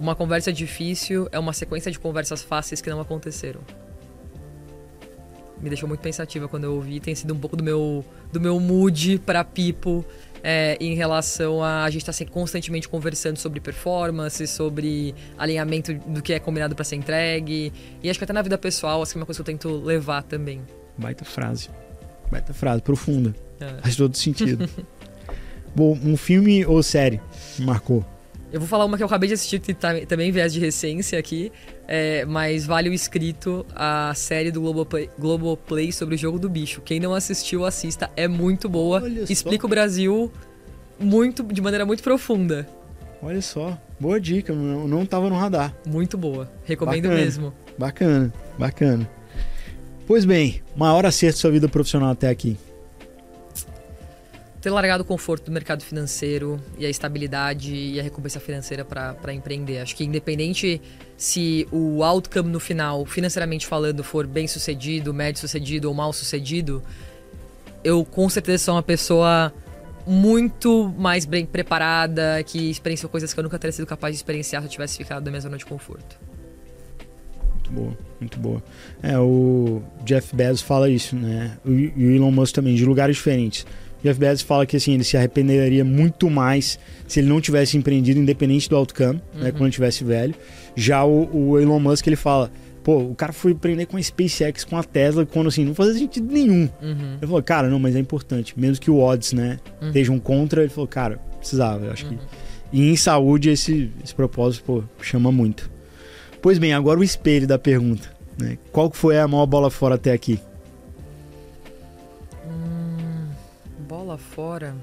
[0.00, 3.60] uma conversa difícil é uma sequência de conversas fáceis que não aconteceram
[5.60, 7.00] me deixou muito pensativa quando eu ouvi.
[7.00, 10.04] Tem sido um pouco do meu, do meu mood para Pipo
[10.42, 16.22] é, em relação a a gente estar tá constantemente conversando sobre performance, sobre alinhamento do
[16.22, 17.72] que é combinado para ser entregue.
[18.02, 20.22] E acho que até na vida pessoal, assim, é uma coisa que eu tento levar
[20.22, 20.62] também.
[20.96, 21.70] Baita frase.
[22.30, 23.34] Baita frase, profunda.
[23.60, 23.80] É.
[23.82, 24.68] Faz todo sentido.
[25.74, 27.20] Bom, um filme ou série
[27.58, 28.04] marcou?
[28.50, 31.18] Eu vou falar uma que eu acabei de assistir, que tá, também viés de recência
[31.18, 31.52] aqui,
[31.86, 36.80] é, mas vale o escrito a série do Globoplay, Globoplay sobre o jogo do bicho.
[36.80, 39.02] Quem não assistiu, assista, é muito boa.
[39.02, 39.66] Olha Explica só.
[39.66, 40.32] o Brasil
[40.98, 42.66] muito, de maneira muito profunda.
[43.20, 45.74] Olha só, boa dica, não, não tava no radar.
[45.86, 47.52] Muito boa, recomendo bacana, mesmo.
[47.76, 49.10] Bacana, bacana.
[50.06, 52.56] Pois bem, maior acerto da sua vida profissional até aqui
[54.60, 59.32] ter largado o conforto do mercado financeiro e a estabilidade e a recompensa financeira para
[59.32, 59.78] empreender.
[59.78, 60.80] Acho que independente
[61.16, 66.82] se o outcome no final, financeiramente falando, for bem sucedido, médio sucedido ou mal sucedido,
[67.84, 69.52] eu com certeza sou uma pessoa
[70.04, 74.62] muito mais bem preparada, que experienciou coisas que eu nunca teria sido capaz de experienciar
[74.62, 76.18] se eu tivesse ficado na minha zona de conforto.
[77.52, 78.62] Muito boa, muito boa.
[79.02, 81.58] É, o Jeff Bezos fala isso, né?
[81.64, 83.66] E o Elon Musk também, de lugares diferentes
[84.02, 88.20] Jeff Bezos fala que assim, ele se arrependeria muito mais se ele não tivesse empreendido,
[88.20, 89.42] independente do outcome, né, uhum.
[89.44, 90.34] né, quando tivesse velho.
[90.76, 92.50] Já o, o, Elon Musk, ele fala,
[92.84, 95.94] pô, o cara foi empreender com a SpaceX, com a Tesla, quando assim, não fazia
[95.94, 96.68] sentido nenhum.
[96.80, 97.16] Uhum.
[97.18, 98.54] Ele falou, cara, não, mas é importante.
[98.56, 99.88] Mesmo que o odds, né, uhum.
[99.88, 102.14] estejam contra, ele falou, cara, precisava, eu acho que...
[102.14, 102.20] Uhum.
[102.70, 105.70] E em saúde, esse, esse propósito, pô, chama muito.
[106.42, 108.10] Pois bem, agora o espelho da pergunta.
[108.38, 108.58] Né?
[108.70, 110.38] Qual foi a maior bola fora até aqui?
[114.16, 114.74] Fora.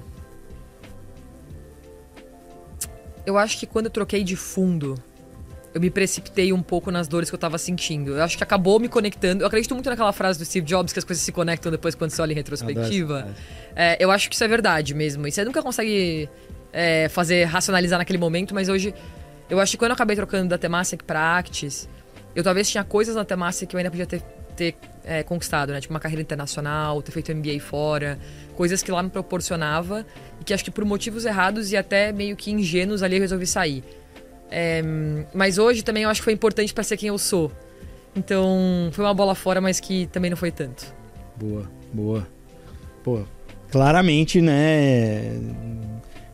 [3.24, 4.94] Eu acho que quando eu troquei de fundo,
[5.74, 8.12] eu me precipitei um pouco nas dores que eu tava sentindo.
[8.12, 9.42] Eu acho que acabou me conectando.
[9.42, 12.10] Eu acredito muito naquela frase do Steve Jobs que as coisas se conectam depois quando
[12.10, 13.28] você olha em retrospectiva.
[13.74, 15.26] É, eu acho que isso é verdade mesmo.
[15.26, 16.30] E você nunca consegue
[16.72, 18.94] é, fazer racionalizar naquele momento, mas hoje
[19.50, 21.88] eu acho que quando eu acabei trocando da Temasek pra Actis,
[22.34, 24.22] eu talvez tinha coisas na Temasek que eu ainda podia ter,
[24.56, 25.80] ter é, conquistado, né?
[25.80, 28.18] Tipo uma carreira internacional, ter feito MBA fora,
[28.56, 30.04] coisas que lá me proporcionava
[30.40, 33.46] e que acho que por motivos errados e até meio que ingênuos ali eu resolvi
[33.46, 33.84] sair.
[34.50, 34.82] É,
[35.34, 37.52] mas hoje também eu acho que foi importante para ser quem eu sou.
[38.16, 40.92] Então foi uma bola fora, mas que também não foi tanto.
[41.36, 42.26] Boa, boa.
[43.04, 43.22] Pô,
[43.70, 45.38] claramente, né?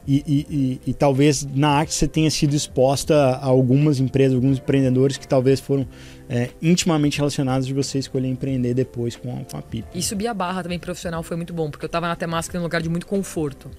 [0.06, 4.58] E, e, e, e, talvez na arte você tenha sido exposta a algumas empresas, alguns
[4.58, 5.86] empreendedores que talvez foram
[6.28, 9.86] é, intimamente relacionados de você escolher empreender depois com a, com a PIP.
[9.94, 12.64] E subir a barra também profissional foi muito bom, porque eu estava na Temasca num
[12.64, 13.70] lugar de muito conforto.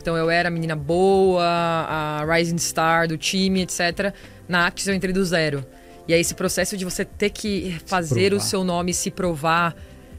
[0.00, 4.12] Então eu era a menina boa, a rising star do time, etc.
[4.48, 5.64] Na Actis eu entrei do zero.
[6.08, 9.76] E aí esse processo de você ter que fazer o seu nome se provar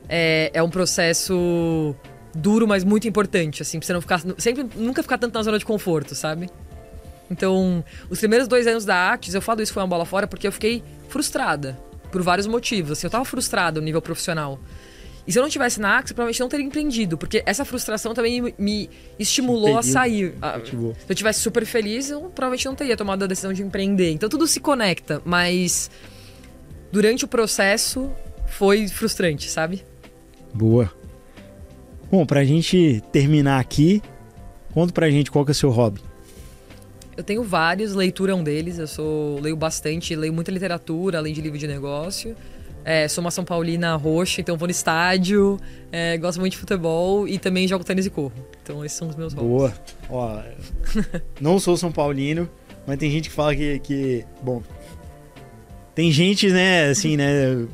[0.08, 1.96] é, é um processo
[2.34, 4.22] duro, mas muito importante, assim, pra você não ficar.
[4.38, 6.50] Sempre, nunca ficar tanto na zona de conforto, sabe?
[7.30, 10.48] Então, os primeiros dois anos da Actis, eu falo isso foi uma bola fora porque
[10.48, 11.78] eu fiquei frustrada.
[12.12, 12.94] Por vários motivos.
[12.94, 14.60] Assim, eu tava frustrada no nível profissional.
[15.28, 18.52] E se eu não tivesse na Axis, provavelmente não teria empreendido, porque essa frustração também
[18.58, 20.34] me estimulou a sair.
[20.66, 20.76] Se
[21.08, 24.10] eu tivesse super feliz, eu provavelmente não teria tomado a decisão de empreender.
[24.10, 25.92] Então tudo se conecta, mas
[26.92, 28.10] durante o processo
[28.48, 29.86] foi frustrante, sabe?
[30.52, 30.92] Boa.
[32.12, 34.02] Bom, pra gente terminar aqui,
[34.74, 36.02] conta pra gente qual que é o seu hobby.
[37.16, 38.80] Eu tenho vários, leitura é um deles.
[38.80, 42.36] Eu sou leio bastante, leio muita literatura, além de livro de negócio.
[42.84, 45.60] É, sou uma São Paulina roxa, então vou no estádio,
[45.92, 48.32] é, gosto muito de futebol e também jogo tênis e corro.
[48.64, 49.52] Então esses são os meus hobbies.
[49.52, 49.74] Boa.
[50.10, 50.42] Ó,
[51.40, 52.50] não sou São Paulino,
[52.88, 54.26] mas tem gente que fala que, que.
[54.42, 54.64] Bom,
[55.96, 57.66] tem gente, né, assim, né?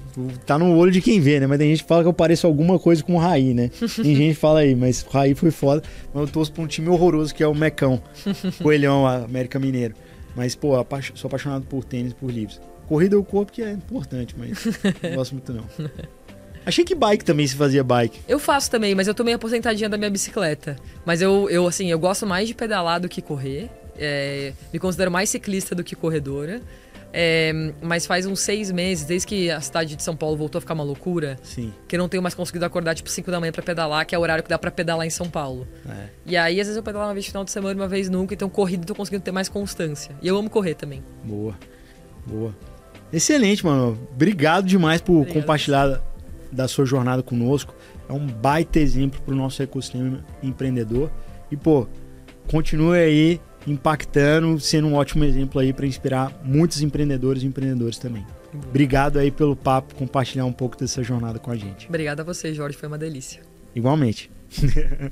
[0.45, 1.47] Tá no olho de quem vê, né?
[1.47, 3.69] Mas tem gente que fala que eu pareço alguma coisa com o Raí, né?
[4.01, 5.83] Tem gente que fala aí, mas o Raí foi foda.
[6.13, 8.01] Mas eu torço pra um time horroroso que é o Mecão.
[8.61, 9.95] Coelhão, América Mineiro.
[10.35, 10.71] Mas, pô,
[11.13, 12.59] sou apaixonado por tênis por livros.
[12.87, 14.65] Corrida eu corro porque é importante, mas
[15.01, 15.65] não gosto muito não.
[16.65, 18.21] Achei que bike também se fazia bike.
[18.27, 20.75] Eu faço também, mas eu tô meio aposentadinha da minha bicicleta.
[21.05, 23.69] Mas eu, eu assim, eu gosto mais de pedalar do que correr.
[23.97, 26.61] É, me considero mais ciclista do que corredora.
[27.17, 30.61] É, mas faz uns seis meses, desde que a cidade de São Paulo voltou a
[30.61, 31.73] ficar uma loucura, Sim.
[31.87, 34.19] que eu não tenho mais conseguido acordar tipo 5 da manhã para pedalar, que é
[34.19, 35.65] o horário que dá para pedalar em São Paulo.
[35.87, 36.09] É.
[36.25, 38.33] E aí, às vezes, eu pedalo uma vez no final de semana, uma vez nunca,
[38.33, 40.13] então corrida eu tô conseguindo ter mais constância.
[40.21, 41.01] E eu amo correr também.
[41.23, 41.57] Boa.
[42.27, 42.53] Boa.
[43.13, 43.97] Excelente, mano.
[44.11, 45.41] Obrigado demais por Obrigado.
[45.41, 46.01] compartilhar
[46.51, 47.73] da sua jornada conosco.
[48.09, 51.09] É um baita exemplo pro nosso ecossistema empreendedor.
[51.49, 51.87] E, pô,
[52.51, 58.25] continue aí impactando, sendo um ótimo exemplo aí para inspirar muitos empreendedores e empreendedores também.
[58.53, 61.87] Obrigado aí pelo papo, compartilhar um pouco dessa jornada com a gente.
[61.87, 63.41] Obrigado a você, Jorge, foi uma delícia.
[63.75, 64.31] Igualmente.